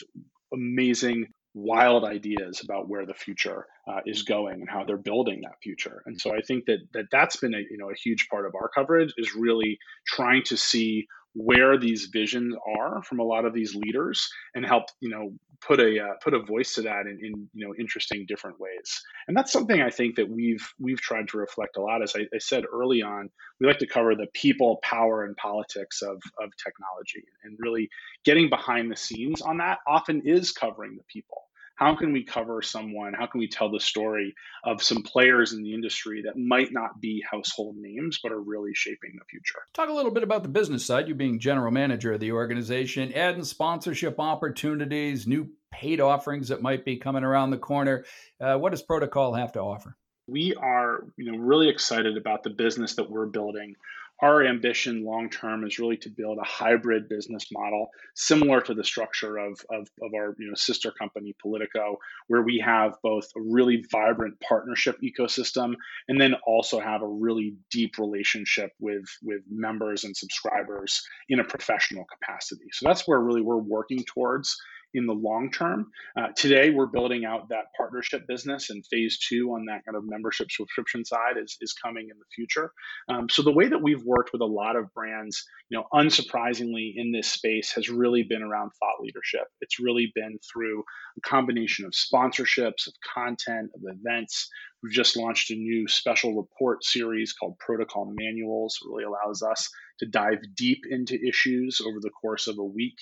amazing 0.52 1.26
wild 1.56 2.04
ideas 2.04 2.60
about 2.62 2.86
where 2.86 3.06
the 3.06 3.14
future 3.14 3.66
uh, 3.88 4.00
is 4.04 4.22
going 4.22 4.60
and 4.60 4.68
how 4.68 4.84
they're 4.84 4.98
building 4.98 5.40
that 5.42 5.56
future. 5.62 6.02
And 6.04 6.20
so 6.20 6.34
I 6.34 6.42
think 6.42 6.66
that, 6.66 6.80
that 6.92 7.06
that's 7.10 7.36
been 7.36 7.54
a 7.54 7.58
you 7.58 7.78
know 7.78 7.90
a 7.90 7.94
huge 7.94 8.28
part 8.28 8.46
of 8.46 8.54
our 8.54 8.68
coverage 8.68 9.12
is 9.16 9.34
really 9.34 9.78
trying 10.06 10.42
to 10.44 10.56
see 10.56 11.06
where 11.32 11.78
these 11.78 12.06
visions 12.06 12.54
are 12.78 13.02
from 13.02 13.20
a 13.20 13.24
lot 13.24 13.44
of 13.46 13.54
these 13.54 13.74
leaders 13.74 14.28
and 14.54 14.66
help 14.66 14.84
you 15.00 15.08
know 15.08 15.32
put 15.66 15.80
a 15.80 15.98
uh, 15.98 16.12
put 16.22 16.34
a 16.34 16.42
voice 16.42 16.74
to 16.74 16.82
that 16.82 17.06
in, 17.06 17.18
in 17.22 17.48
you 17.54 17.66
know 17.66 17.74
interesting 17.80 18.26
different 18.28 18.60
ways. 18.60 19.00
And 19.26 19.34
that's 19.34 19.50
something 19.50 19.80
i 19.80 19.88
think 19.88 20.16
that 20.16 20.28
we've 20.28 20.66
we've 20.78 21.00
tried 21.00 21.26
to 21.28 21.38
reflect 21.38 21.78
a 21.78 21.80
lot. 21.80 22.02
As 22.02 22.12
I, 22.14 22.20
I, 22.34 22.38
said 22.38 22.64
early 22.70 23.00
on 23.00 23.30
we 23.60 23.66
like 23.66 23.78
to 23.78 23.86
cover 23.86 24.14
the 24.14 24.26
people 24.34 24.78
power 24.82 25.24
and 25.24 25.34
politics 25.38 26.02
of 26.02 26.20
of 26.38 26.50
technology. 26.62 27.24
And 27.44 27.56
really 27.58 27.88
getting 28.26 28.50
behind 28.50 28.92
the 28.92 28.96
scenes 28.96 29.40
on 29.40 29.56
that 29.58 29.78
often 29.86 30.20
is 30.26 30.52
covering 30.52 30.96
the 30.96 31.04
people 31.10 31.45
how 31.76 31.94
can 31.94 32.12
we 32.12 32.24
cover 32.24 32.62
someone? 32.62 33.12
How 33.12 33.26
can 33.26 33.38
we 33.38 33.48
tell 33.48 33.70
the 33.70 33.80
story 33.80 34.34
of 34.64 34.82
some 34.82 35.02
players 35.02 35.52
in 35.52 35.62
the 35.62 35.74
industry 35.74 36.22
that 36.22 36.36
might 36.36 36.72
not 36.72 37.00
be 37.00 37.22
household 37.30 37.76
names 37.78 38.18
but 38.22 38.32
are 38.32 38.40
really 38.40 38.72
shaping 38.74 39.12
the 39.18 39.24
future? 39.30 39.58
Talk 39.74 39.90
a 39.90 39.92
little 39.92 40.10
bit 40.10 40.22
about 40.22 40.42
the 40.42 40.48
business 40.48 40.84
side. 40.84 41.06
You 41.06 41.14
being 41.14 41.38
general 41.38 41.70
manager 41.70 42.14
of 42.14 42.20
the 42.20 42.32
organization 42.32 43.12
adding 43.12 43.44
sponsorship 43.44 44.18
opportunities 44.18 45.26
new 45.26 45.48
paid 45.70 46.00
offerings 46.00 46.48
that 46.48 46.62
might 46.62 46.84
be 46.84 46.96
coming 46.96 47.24
around 47.24 47.50
the 47.50 47.58
corner. 47.58 48.04
Uh, 48.40 48.56
what 48.56 48.70
does 48.70 48.82
protocol 48.82 49.34
have 49.34 49.52
to 49.52 49.60
offer? 49.60 49.96
We 50.26 50.54
are 50.54 51.04
you 51.16 51.30
know 51.30 51.38
really 51.38 51.68
excited 51.68 52.16
about 52.16 52.42
the 52.42 52.50
business 52.50 52.94
that 52.94 53.08
we're 53.08 53.26
building 53.26 53.76
our 54.22 54.44
ambition 54.44 55.04
long 55.04 55.28
term 55.28 55.64
is 55.64 55.78
really 55.78 55.96
to 55.98 56.08
build 56.08 56.38
a 56.38 56.44
hybrid 56.44 57.08
business 57.08 57.46
model 57.52 57.90
similar 58.14 58.60
to 58.62 58.74
the 58.74 58.84
structure 58.84 59.36
of, 59.36 59.60
of, 59.70 59.88
of, 60.02 60.14
our 60.14 60.34
you 60.38 60.48
know, 60.48 60.54
sister 60.54 60.90
company 60.90 61.34
politico 61.40 61.98
where 62.28 62.42
we 62.42 62.62
have 62.64 62.94
both 63.02 63.28
a 63.36 63.40
really 63.40 63.84
vibrant 63.90 64.40
partnership 64.40 64.96
ecosystem 65.02 65.74
and 66.08 66.20
then 66.20 66.34
also 66.46 66.80
have 66.80 67.02
a 67.02 67.08
really 67.08 67.54
deep 67.70 67.98
relationship 67.98 68.72
with 68.80 69.04
with 69.22 69.42
members 69.50 70.04
and 70.04 70.16
subscribers 70.16 71.02
in 71.28 71.40
a 71.40 71.44
professional 71.44 72.04
capacity. 72.04 72.66
So 72.72 72.88
that's 72.88 73.06
where 73.06 73.20
really 73.20 73.42
we're 73.42 73.56
working 73.56 74.02
towards 74.04 74.56
in 74.96 75.06
the 75.06 75.12
long 75.12 75.50
term. 75.50 75.90
Uh, 76.16 76.28
today, 76.36 76.70
we're 76.70 76.86
building 76.86 77.24
out 77.24 77.48
that 77.50 77.66
partnership 77.76 78.26
business, 78.26 78.70
and 78.70 78.84
phase 78.86 79.18
two 79.18 79.50
on 79.50 79.66
that 79.66 79.84
kind 79.84 79.96
of 79.96 80.04
membership 80.06 80.50
subscription 80.50 81.04
side 81.04 81.36
is, 81.40 81.56
is 81.60 81.72
coming 81.72 82.08
in 82.10 82.18
the 82.18 82.24
future. 82.34 82.72
Um, 83.08 83.28
so 83.28 83.42
the 83.42 83.52
way 83.52 83.68
that 83.68 83.82
we've 83.82 84.02
worked 84.04 84.32
with 84.32 84.40
a 84.40 84.46
lot 84.46 84.76
of 84.76 84.92
brands, 84.94 85.44
you 85.68 85.78
know, 85.78 85.86
unsurprisingly 85.92 86.94
in 86.96 87.12
this 87.12 87.30
space 87.30 87.72
has 87.72 87.90
really 87.90 88.22
been 88.22 88.42
around 88.42 88.70
thought 88.70 89.00
leadership. 89.00 89.46
It's 89.60 89.78
really 89.78 90.12
been 90.14 90.38
through 90.50 90.82
a 91.18 91.20
combination 91.20 91.84
of 91.84 91.92
sponsorships, 91.92 92.86
of 92.86 92.94
content, 93.14 93.70
of 93.74 93.82
events. 93.84 94.48
We've 94.82 94.92
just 94.92 95.16
launched 95.16 95.50
a 95.50 95.54
new 95.54 95.88
special 95.88 96.36
report 96.36 96.84
series 96.84 97.32
called 97.32 97.58
Protocol 97.58 98.12
Manuals. 98.14 98.78
It 98.80 98.88
really 98.88 99.04
allows 99.04 99.42
us 99.42 99.68
to 99.98 100.06
dive 100.06 100.38
deep 100.54 100.84
into 100.88 101.18
issues 101.26 101.80
over 101.80 101.98
the 102.00 102.10
course 102.10 102.46
of 102.46 102.58
a 102.58 102.64
week. 102.64 102.98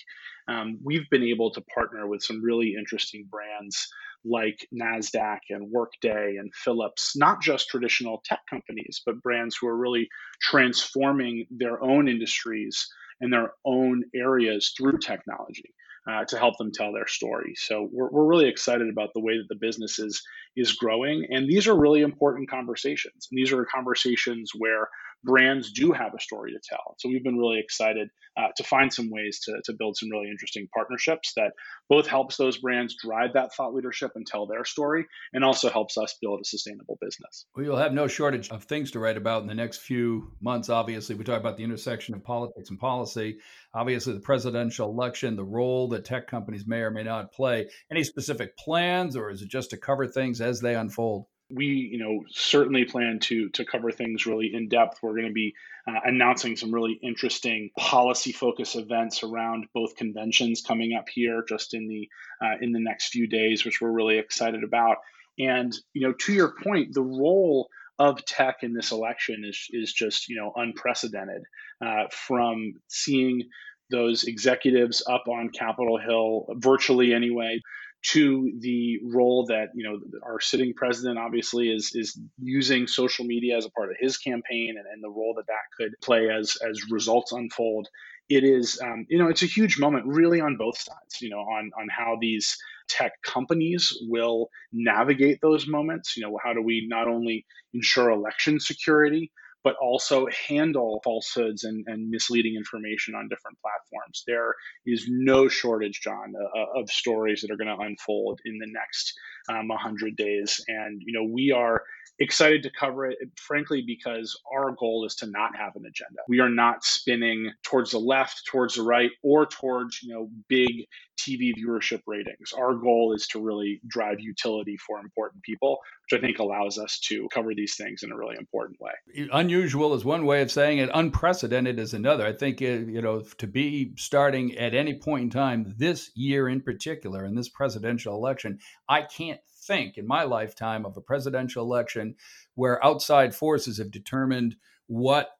Um, 0.49 0.79
we've 0.83 1.09
been 1.11 1.23
able 1.23 1.51
to 1.53 1.61
partner 1.63 2.07
with 2.07 2.23
some 2.23 2.43
really 2.43 2.75
interesting 2.79 3.27
brands 3.31 3.89
like 4.25 4.67
NASDAQ 4.73 5.39
and 5.51 5.71
Workday 5.71 6.37
and 6.39 6.55
Philips, 6.55 7.15
not 7.17 7.43
just 7.43 7.69
traditional 7.69 8.23
tech 8.25 8.41
companies, 8.49 9.03
but 9.05 9.23
brands 9.23 9.57
who 9.57 9.69
are 9.69 9.77
really 9.77 10.09
transforming 10.41 11.47
their 11.51 11.83
own 11.83 12.09
industries 12.09 12.89
and 13.21 13.33
their 13.33 13.53
own 13.65 14.05
areas 14.15 14.73
through 14.77 14.99
technology 14.99 15.75
uh, 16.09 16.25
to 16.25 16.39
help 16.39 16.57
them 16.59 16.71
tell 16.73 16.93
their 16.93 17.07
story. 17.07 17.55
So 17.57 17.89
we're, 17.93 18.11
we're 18.11 18.27
really 18.27 18.49
excited 18.49 18.89
about 18.89 19.11
the 19.15 19.21
way 19.21 19.39
that 19.39 19.49
the 19.49 19.59
business 19.61 19.99
is 19.99 20.23
is 20.57 20.73
growing, 20.73 21.27
and 21.31 21.49
these 21.49 21.67
are 21.67 21.79
really 21.79 22.03
important 22.03 22.49
conversations. 22.49 23.29
And 23.31 23.39
these 23.39 23.53
are 23.53 23.65
conversations 23.65 24.53
where 24.57 24.89
brands 25.25 25.73
do 25.73 25.93
have 25.93 26.13
a 26.15 26.21
story 26.21 26.53
to 26.53 26.61
tell. 26.69 26.95
So 26.99 27.09
we've 27.09 27.25
been 27.25 27.39
really 27.39 27.59
excited 27.59 28.09
uh, 28.37 28.49
to 28.57 28.65
find 28.65 28.93
some 28.93 29.11
ways 29.11 29.41
to, 29.45 29.61
to 29.65 29.73
build 29.79 29.97
some 29.97 30.11
really 30.11 30.29
interesting 30.29 30.69
partnerships 30.75 31.33
that 31.37 31.53
both 31.89 32.07
helps 32.07 32.37
those 32.37 32.59
brands 32.59 32.97
drive 33.03 33.35
that 33.35 33.55
thought 33.55 33.75
leadership 33.75 34.11
and 34.15 34.27
tell 34.27 34.47
their 34.47 34.65
story, 34.65 35.07
and 35.33 35.45
also 35.45 35.71
helps 35.71 35.97
us 35.97 36.17
build 36.21 36.41
a 36.41 36.45
sustainable 36.45 36.99
business. 37.01 37.47
Well, 37.55 37.65
you'll 37.65 37.77
have 37.77 37.93
no 37.93 38.09
shortage 38.09 38.51
of 38.51 38.65
things 38.65 38.91
to 38.93 38.99
write 38.99 39.17
about 39.17 39.43
in 39.43 39.49
the 39.49 39.55
next 39.55 39.79
few 39.79 40.33
months. 40.41 40.69
Obviously, 40.69 41.15
we 41.15 41.25
talk 41.25 41.41
about 41.41 41.57
the 41.57 41.65
intersection 41.65 42.15
of 42.15 42.25
politics 42.25 42.71
and 42.71 42.79
policy. 42.79 43.39
Obviously, 43.73 44.15
the 44.15 44.21
presidential 44.21 44.91
election, 44.91 45.37
the 45.37 45.45
role 45.45 45.89
that 45.89 46.05
tech 46.05 46.27
companies 46.27 46.67
may 46.67 46.81
or 46.81 46.91
may 46.91 47.03
not 47.03 47.33
play. 47.33 47.69
Any 47.91 48.05
specific 48.05 48.57
plans, 48.57 49.17
or 49.17 49.31
is 49.31 49.43
it 49.43 49.49
just 49.49 49.71
to 49.71 49.77
cover 49.77 50.07
things 50.07 50.41
as 50.41 50.61
they 50.61 50.75
unfold? 50.75 51.27
We 51.51 51.67
you 51.67 51.99
know 51.99 52.25
certainly 52.31 52.85
plan 52.85 53.19
to 53.21 53.49
to 53.51 53.65
cover 53.65 53.91
things 53.91 54.27
really 54.27 54.51
in 54.53 54.69
depth 54.69 54.99
we're 55.03 55.13
going 55.13 55.29
to 55.29 55.33
be 55.33 55.55
uh, 55.87 56.01
announcing 56.05 56.57
some 56.57 56.73
really 56.73 56.99
interesting 57.03 57.71
policy 57.79 58.33
focus 58.33 58.75
events 58.75 59.23
around 59.23 59.67
both 59.75 59.95
conventions 59.97 60.63
coming 60.63 60.95
up 60.95 61.05
here 61.13 61.45
just 61.47 61.75
in 61.75 61.87
the 61.87 62.09
uh, 62.45 62.55
in 62.63 62.73
the 62.73 62.81
next 62.81 63.09
few 63.09 63.27
days 63.27 63.65
which 63.65 63.81
we're 63.81 63.93
really 63.93 64.19
excited 64.19 64.65
about 64.65 64.97
And 65.39 65.75
you 65.93 66.07
know, 66.07 66.15
to 66.21 66.33
your 66.33 66.55
point, 66.63 66.95
the 66.95 67.03
role 67.03 67.69
of 67.99 68.25
tech 68.25 68.57
in 68.63 68.73
this 68.75 68.91
election 68.93 69.45
is 69.45 69.67
is 69.71 69.93
just 69.93 70.29
you 70.29 70.37
know 70.37 70.53
unprecedented. 70.57 71.43
Uh, 71.85 72.05
from 72.11 72.75
seeing 72.89 73.43
those 73.91 74.25
executives 74.25 75.03
up 75.09 75.25
on 75.29 75.51
Capitol 75.51 75.99
Hill 75.99 76.47
virtually 76.57 77.13
anyway, 77.13 77.61
to 78.05 78.53
the 78.59 79.01
role 79.03 79.47
that 79.47 79.69
you 79.75 79.83
know 79.83 79.99
our 80.23 80.39
sitting 80.41 80.75
president 80.75 81.19
obviously 81.19 81.71
is 81.71 81.93
is 81.95 82.19
using 82.39 82.87
social 82.87 83.25
media 83.25 83.57
as 83.57 83.65
a 83.65 83.71
part 83.71 83.91
of 83.91 83.97
his 83.99 84.19
campaign 84.19 84.75
and, 84.77 84.87
and 84.93 85.03
the 85.03 85.09
role 85.09 85.35
that 85.37 85.47
that 85.47 85.65
could 85.77 85.93
play 86.03 86.29
as 86.31 86.57
as 86.69 86.91
results 86.91 87.33
unfold. 87.33 87.89
It 88.29 88.45
is 88.45 88.79
um, 88.83 89.07
you 89.09 89.19
know 89.19 89.29
it's 89.29 89.43
a 89.43 89.47
huge 89.47 89.79
moment 89.79 90.07
really 90.07 90.41
on 90.41 90.57
both 90.57 90.79
sides 90.79 91.21
you 91.21 91.31
know 91.31 91.41
on 91.41 91.71
on 91.81 91.89
how 91.89 92.19
these 92.21 92.57
tech 92.89 93.13
companies 93.23 93.97
will 94.03 94.51
navigate 94.73 95.39
those 95.41 95.67
moments. 95.67 96.17
You 96.17 96.25
know 96.25 96.39
how 96.43 96.53
do 96.53 96.61
we 96.61 96.87
not 96.89 97.09
only 97.09 97.47
ensure 97.73 98.11
election 98.11 98.61
security 98.61 99.33
but 99.65 99.75
also 99.81 100.27
handle 100.49 101.01
falsehoods 101.03 101.65
and, 101.65 101.85
and 101.89 102.11
misleading 102.11 102.55
information 102.55 103.15
on 103.15 103.29
different 103.29 103.59
platforms. 103.61 104.23
There 104.27 104.55
is 104.87 105.07
no 105.09 105.49
shortage, 105.49 106.01
John, 106.03 106.35
uh, 106.39 106.61
uh 106.61 106.81
of 106.81 106.91
stories 106.91 107.41
that 107.41 107.51
are 107.51 107.57
going 107.57 107.75
to 107.75 107.83
unfold 107.83 108.41
in 108.45 108.59
the 108.59 108.69
next 108.69 109.13
um, 109.49 109.69
100 109.69 110.17
days. 110.17 110.63
And, 110.69 111.03
you 111.05 111.13
know, 111.13 111.25
we 111.25 111.51
are 111.51 111.83
excited 112.19 112.63
to 112.63 112.71
cover 112.79 113.07
it, 113.07 113.19
frankly, 113.37 113.83
because 113.87 114.39
our 114.53 114.73
goal 114.79 115.05
is 115.05 115.15
to 115.17 115.27
not 115.27 115.57
have 115.57 115.75
an 115.77 115.85
agenda. 115.87 116.21
We 116.29 116.41
are 116.41 116.51
not 116.51 116.85
spinning 116.85 117.51
towards 117.65 117.91
the 117.91 117.99
left, 117.99 118.43
towards 118.47 118.75
the 118.75 118.83
right, 118.83 119.11
or 119.23 119.47
towards, 119.47 120.03
you 120.03 120.15
know, 120.15 120.31
big 120.49 120.87
TV 121.25 121.53
viewership 121.59 122.03
ratings. 122.07 122.53
Our 122.57 122.75
goal 122.75 123.15
is 123.15 123.27
to 123.29 123.41
really 123.41 123.81
drive 123.87 124.21
utility 124.21 124.77
for 124.77 124.99
important 124.99 125.43
people, 125.43 125.79
which 126.05 126.19
I 126.19 126.23
think 126.23 126.39
allows 126.39 126.79
us 126.79 126.99
to 127.09 127.29
cover 127.33 127.55
these 127.55 127.77
things 127.77 128.03
in 128.03 128.13
a 128.13 128.17
really 128.17 128.37
important 128.37 128.79
way. 128.81 128.93
Unusual 129.33 129.95
is 129.95 130.05
one 130.05 130.27
way 130.27 130.43
of 130.43 130.51
saying 130.51 130.79
it, 130.79 130.91
unprecedented 130.93 131.79
is 131.79 131.95
another. 131.95 132.27
I 132.27 132.33
think, 132.33 132.61
uh, 132.61 132.67
you 132.67 133.01
know, 133.01 133.23
to 133.39 133.47
be 133.47 133.93
starting 133.97 134.57
at 134.57 134.75
any 134.75 134.95
point 134.95 135.25
in 135.25 135.31
time 135.31 135.75
this 135.79 136.11
year 136.15 136.49
in 136.49 136.61
particular 136.61 137.25
in 137.25 137.35
this 137.35 137.49
presidential 137.49 138.15
election, 138.15 138.59
I 138.89 139.03
can't 139.03 139.41
think 139.67 139.97
in 139.97 140.07
my 140.07 140.25
lifetime 140.25 140.85
of 140.85 140.97
a 140.97 141.01
presidential 141.01 141.65
election 141.65 142.17
where 142.55 142.85
outside 142.85 143.35
forces 143.35 143.79
have 143.79 143.91
determined 143.91 144.57
what 144.87 145.31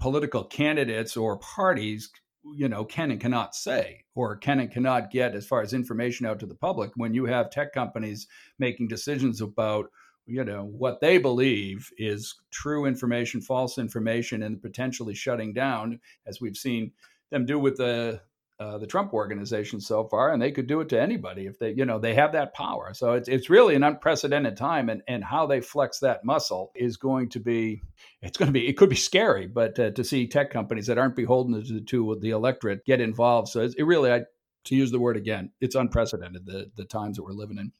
political 0.00 0.44
candidates 0.44 1.16
or 1.16 1.38
parties 1.38 2.10
you 2.56 2.68
know 2.68 2.84
can 2.84 3.10
and 3.10 3.20
cannot 3.20 3.54
say 3.54 4.04
or 4.14 4.36
can 4.36 4.60
and 4.60 4.70
cannot 4.70 5.10
get 5.10 5.34
as 5.34 5.46
far 5.46 5.62
as 5.62 5.72
information 5.72 6.26
out 6.26 6.40
to 6.40 6.46
the 6.46 6.54
public 6.54 6.90
when 6.96 7.14
you 7.14 7.24
have 7.24 7.50
tech 7.50 7.72
companies 7.72 8.26
making 8.58 8.88
decisions 8.88 9.40
about 9.40 9.90
you 10.26 10.44
know 10.44 10.64
what 10.64 11.00
they 11.00 11.18
believe 11.18 11.88
is 11.98 12.34
true 12.50 12.86
information 12.86 13.40
false 13.40 13.78
information 13.78 14.42
and 14.42 14.62
potentially 14.62 15.14
shutting 15.14 15.52
down 15.52 15.98
as 16.26 16.40
we've 16.40 16.56
seen 16.56 16.90
them 17.30 17.46
do 17.46 17.58
with 17.58 17.76
the 17.76 18.20
uh, 18.62 18.78
the 18.78 18.86
Trump 18.86 19.12
organization 19.12 19.80
so 19.80 20.04
far, 20.04 20.32
and 20.32 20.40
they 20.40 20.52
could 20.52 20.68
do 20.68 20.80
it 20.80 20.88
to 20.90 21.00
anybody 21.00 21.46
if 21.46 21.58
they, 21.58 21.72
you 21.72 21.84
know, 21.84 21.98
they 21.98 22.14
have 22.14 22.32
that 22.32 22.54
power. 22.54 22.94
So 22.94 23.14
it's 23.14 23.28
it's 23.28 23.50
really 23.50 23.74
an 23.74 23.82
unprecedented 23.82 24.56
time, 24.56 24.88
and 24.88 25.02
and 25.08 25.24
how 25.24 25.46
they 25.46 25.60
flex 25.60 25.98
that 25.98 26.24
muscle 26.24 26.70
is 26.74 26.96
going 26.96 27.30
to 27.30 27.40
be, 27.40 27.82
it's 28.20 28.38
going 28.38 28.46
to 28.46 28.52
be, 28.52 28.68
it 28.68 28.76
could 28.76 28.88
be 28.88 28.96
scary, 28.96 29.46
but 29.48 29.78
uh, 29.78 29.90
to 29.90 30.04
see 30.04 30.28
tech 30.28 30.50
companies 30.50 30.86
that 30.86 30.98
aren't 30.98 31.16
beholden 31.16 31.64
to, 31.64 31.80
to 31.80 32.18
the 32.20 32.30
electorate 32.30 32.84
get 32.84 33.00
involved, 33.00 33.48
so 33.48 33.60
it 33.60 33.84
really, 33.84 34.12
I, 34.12 34.22
to 34.64 34.76
use 34.76 34.92
the 34.92 35.00
word 35.00 35.16
again, 35.16 35.50
it's 35.60 35.74
unprecedented 35.74 36.46
the 36.46 36.70
the 36.76 36.84
times 36.84 37.16
that 37.16 37.24
we're 37.24 37.32
living 37.32 37.58
in. 37.58 37.72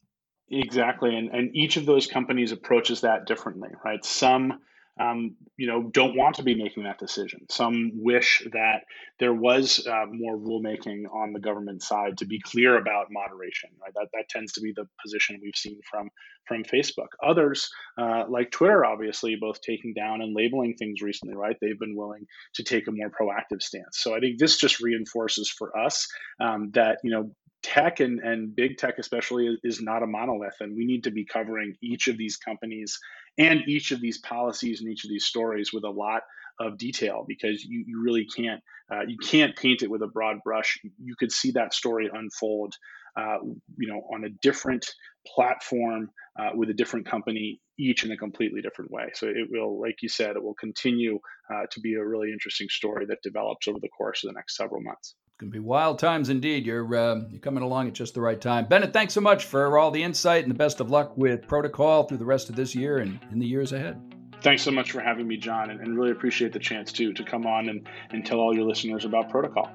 Exactly, 0.51 1.17
and 1.17 1.31
and 1.31 1.55
each 1.55 1.77
of 1.77 1.87
those 1.87 2.07
companies 2.09 2.51
approaches 2.51 3.03
that 3.03 3.27
differently, 3.27 3.71
right? 3.85 4.05
Some 4.05 4.61
um, 5.01 5.37
you 5.57 5.67
know, 5.67 5.83
don't 5.83 6.17
want 6.17 6.37
to 6.37 6.43
be 6.43 6.55
making 6.55 6.85
that 6.85 6.99
decision. 6.99 7.47
Some 7.51 7.93
wish 7.95 8.47
that 8.53 8.83
there 9.19 9.33
was 9.33 9.87
uh, 9.87 10.05
more 10.11 10.37
rulemaking 10.37 11.05
on 11.13 11.33
the 11.33 11.41
government 11.41 11.83
side 11.83 12.19
to 12.19 12.27
be 12.27 12.41
clear 12.41 12.77
about 12.77 13.07
moderation. 13.11 13.71
Right, 13.81 13.93
that 13.95 14.09
that 14.13 14.29
tends 14.29 14.53
to 14.55 14.61
be 14.61 14.73
the 14.77 14.87
position 15.03 15.41
we've 15.43 15.57
seen 15.57 15.81
from 15.91 16.11
from 16.47 16.65
Facebook. 16.65 17.09
Others, 17.27 17.71
uh, 17.99 18.25
like 18.29 18.51
Twitter, 18.51 18.85
obviously, 18.85 19.37
both 19.37 19.61
taking 19.63 19.95
down 19.95 20.21
and 20.21 20.35
labeling 20.35 20.75
things 20.75 21.01
recently. 21.01 21.35
Right, 21.35 21.57
they've 21.61 21.79
been 21.79 21.97
willing 21.97 22.27
to 22.55 22.63
take 22.63 22.87
a 22.87 22.93
more 22.93 23.11
proactive 23.11 23.63
stance. 23.63 23.99
So 23.99 24.15
I 24.15 24.21
think 24.21 24.39
this 24.39 24.59
just 24.59 24.81
reinforces 24.81 25.49
for 25.49 25.77
us 25.79 26.07
um, 26.39 26.71
that 26.75 26.99
you 27.03 27.11
know 27.11 27.31
tech 27.63 28.01
and, 28.01 28.21
and 28.21 28.55
big 28.55 28.77
tech 28.77 28.99
especially 28.99 29.59
is 29.63 29.81
not 29.81 30.03
a 30.03 30.07
monolith 30.07 30.57
and 30.61 30.77
we 30.77 30.85
need 30.85 31.05
to 31.05 31.11
be 31.11 31.25
covering 31.25 31.75
each 31.81 32.09
of 32.09 32.19
these 32.19 32.37
companies 32.37 32.99
and 33.39 33.63
each 33.69 33.93
of 33.93 34.01
these 34.01 34.19
policies 34.19 34.81
and 34.81 34.91
each 34.91 35.05
of 35.05 35.11
these 35.11 35.25
stories 35.25 35.73
with 35.73 35.85
a 35.85 35.91
lot 35.91 36.23
of 36.61 36.77
detail 36.77 37.25
because 37.27 37.65
you, 37.65 37.85
you 37.87 38.03
really 38.03 38.27
can't 38.27 38.61
uh, 38.93 39.03
you 39.07 39.17
can't 39.17 39.57
paint 39.57 39.83
it 39.83 39.91
with 39.91 40.03
a 40.03 40.07
broad 40.07 40.37
brush. 40.45 40.79
You 41.03 41.15
could 41.19 41.33
see 41.33 41.53
that 41.53 41.73
story 41.73 42.11
unfold 42.13 42.75
uh, 43.17 43.39
you 43.79 43.89
know 43.89 44.03
on 44.13 44.25
a 44.25 44.31
different 44.43 44.87
platform 45.27 46.11
uh, 46.39 46.51
with 46.55 46.69
a 46.69 46.75
different 46.75 47.07
company 47.07 47.61
each 47.79 48.05
in 48.05 48.13
a 48.13 48.17
completely 48.17 48.61
different 48.61 48.91
way. 48.91 49.11
So 49.15 49.29
it 49.29 49.49
will 49.51 49.81
like 49.81 49.97
you 50.03 50.09
said 50.09 50.37
it 50.37 50.43
will 50.43 50.55
continue 50.55 51.21
uh, 51.53 51.63
to 51.71 51.81
be 51.81 51.95
a 51.95 52.05
really 52.05 52.33
interesting 52.33 52.69
story 52.69 53.07
that 53.07 53.23
develops 53.23 53.69
over 53.69 53.79
the 53.81 53.89
course 53.89 54.25
of 54.25 54.29
the 54.29 54.35
next 54.35 54.57
several 54.57 54.83
months 54.83 55.15
going 55.43 55.51
to 55.51 55.59
be 55.59 55.65
wild 55.65 55.99
times 55.99 56.29
indeed. 56.29 56.65
You're 56.65 56.95
uh, 56.95 57.21
you're 57.29 57.41
coming 57.41 57.65
along 57.65 57.89
at 57.89 57.95
just 57.95 58.15
the 58.15 58.21
right 58.21 58.41
time, 58.41 58.67
Bennett. 58.67 58.93
Thanks 58.93 59.13
so 59.13 59.21
much 59.21 59.45
for 59.45 59.77
all 59.77 59.91
the 59.91 60.03
insight 60.03 60.45
and 60.45 60.51
the 60.51 60.57
best 60.57 60.81
of 60.81 60.91
luck 60.91 61.17
with 61.19 61.49
Protocol 61.49 62.05
through 62.05 62.19
the 62.19 62.25
rest 62.25 62.49
of 62.49 62.55
this 62.55 62.75
year 62.75 62.99
and 62.99 63.19
in 63.33 63.41
the 63.41 63.47
years 63.47 63.73
ahead. 63.73 64.01
Thanks 64.41 64.63
so 64.63 64.71
much 64.71 64.93
for 64.93 65.01
having 65.01 65.27
me, 65.27 65.37
John, 65.37 65.71
and, 65.71 65.81
and 65.81 65.97
really 65.97 66.13
appreciate 66.13 66.53
the 66.53 66.59
chance 66.59 66.93
too 66.93 67.13
to 67.13 67.25
come 67.25 67.47
on 67.47 67.69
and, 67.69 67.89
and 68.11 68.25
tell 68.25 68.39
all 68.39 68.55
your 68.55 68.67
listeners 68.67 69.05
about 69.05 69.31
Protocol. 69.31 69.71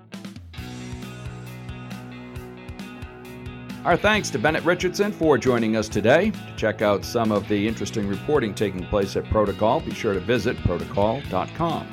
Our 3.83 3.95
thanks 3.95 4.29
to 4.31 4.39
Bennett 4.39 4.63
Richardson 4.63 5.11
for 5.11 5.37
joining 5.37 5.75
us 5.75 5.87
today. 5.87 6.31
To 6.31 6.55
check 6.57 6.81
out 6.81 7.05
some 7.05 7.31
of 7.31 7.47
the 7.47 7.67
interesting 7.67 8.07
reporting 8.07 8.53
taking 8.53 8.85
place 8.85 9.15
at 9.15 9.25
Protocol, 9.29 9.79
be 9.81 9.93
sure 9.93 10.13
to 10.13 10.19
visit 10.19 10.57
protocol.com. 10.63 11.87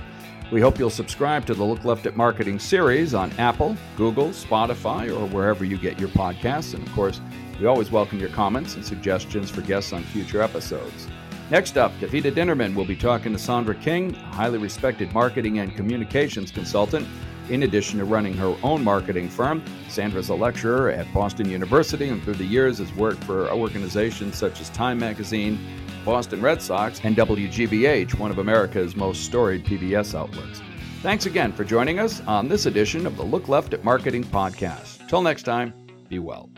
We 0.53 0.61
hope 0.61 0.79
you'll 0.79 0.91
subscribe 0.91 1.47
to 1.47 1.55
the 1.55 1.65
Look 1.65 1.87
Left 1.87 2.05
at 2.05 2.17
Marketing 2.17 2.59
series 2.59 3.15
on 3.15 3.33
Apple, 3.39 3.77
Google, 3.97 4.29
Spotify, 4.29 5.09
or 5.09 5.27
wherever 5.29 5.65
you 5.65 5.79
get 5.79 5.99
your 5.99 6.11
podcasts. 6.11 6.75
And 6.75 6.87
of 6.87 6.93
course, 6.93 7.23
we 7.59 7.65
always 7.65 7.91
welcome 7.91 8.21
your 8.21 8.29
comments 8.29 8.75
and 8.75 8.85
suggestions 8.85 9.51
for 9.51 9.63
guests 9.63 9.95
on 9.95 10.03
future 10.03 10.43
episodes. 10.43 11.09
Next 11.51 11.79
up, 11.79 11.93
Davida 11.93 12.31
Dinnerman 12.31 12.75
will 12.75 12.85
be 12.85 12.95
talking 12.95 13.33
to 13.33 13.39
Sandra 13.39 13.75
King, 13.75 14.15
a 14.15 14.19
highly 14.19 14.59
respected 14.59 15.13
marketing 15.15 15.61
and 15.61 15.75
communications 15.75 16.51
consultant. 16.51 17.09
In 17.49 17.63
addition 17.63 17.99
to 17.99 18.05
running 18.05 18.35
her 18.35 18.55
own 18.63 18.85
marketing 18.85 19.31
firm, 19.31 19.63
Sandra's 19.89 20.29
a 20.29 20.35
lecturer 20.35 20.91
at 20.91 21.13
Boston 21.15 21.49
University 21.49 22.11
and 22.11 22.23
through 22.23 22.35
the 22.35 22.45
years 22.45 22.79
has 22.79 22.93
worked 22.95 23.25
for 23.25 23.51
organizations 23.51 24.37
such 24.37 24.61
as 24.61 24.69
Time 24.71 24.99
Magazine, 24.99 25.59
Boston 26.05 26.41
Red 26.41 26.61
Sox, 26.61 27.01
and 27.05 27.17
WGBH, 27.17 28.19
one 28.19 28.31
of 28.31 28.39
America's 28.39 28.97
most 28.97 29.25
storied 29.25 29.65
PBS 29.65 30.15
outlets. 30.15 30.61
Thanks 31.03 31.27
again 31.27 31.53
for 31.53 31.65
joining 31.65 31.99
us 31.99 32.21
on 32.27 32.49
this 32.49 32.67
edition 32.67 33.07
of 33.07 33.17
the 33.17 33.25
Look 33.25 33.49
Left 33.49 33.75
at 33.75 33.85
Marketing 33.85 34.25
podcast. 34.25 35.07
Till 35.09 35.23
next 35.23 35.43
time, 35.43 35.75
be 36.09 36.19
well. 36.19 36.49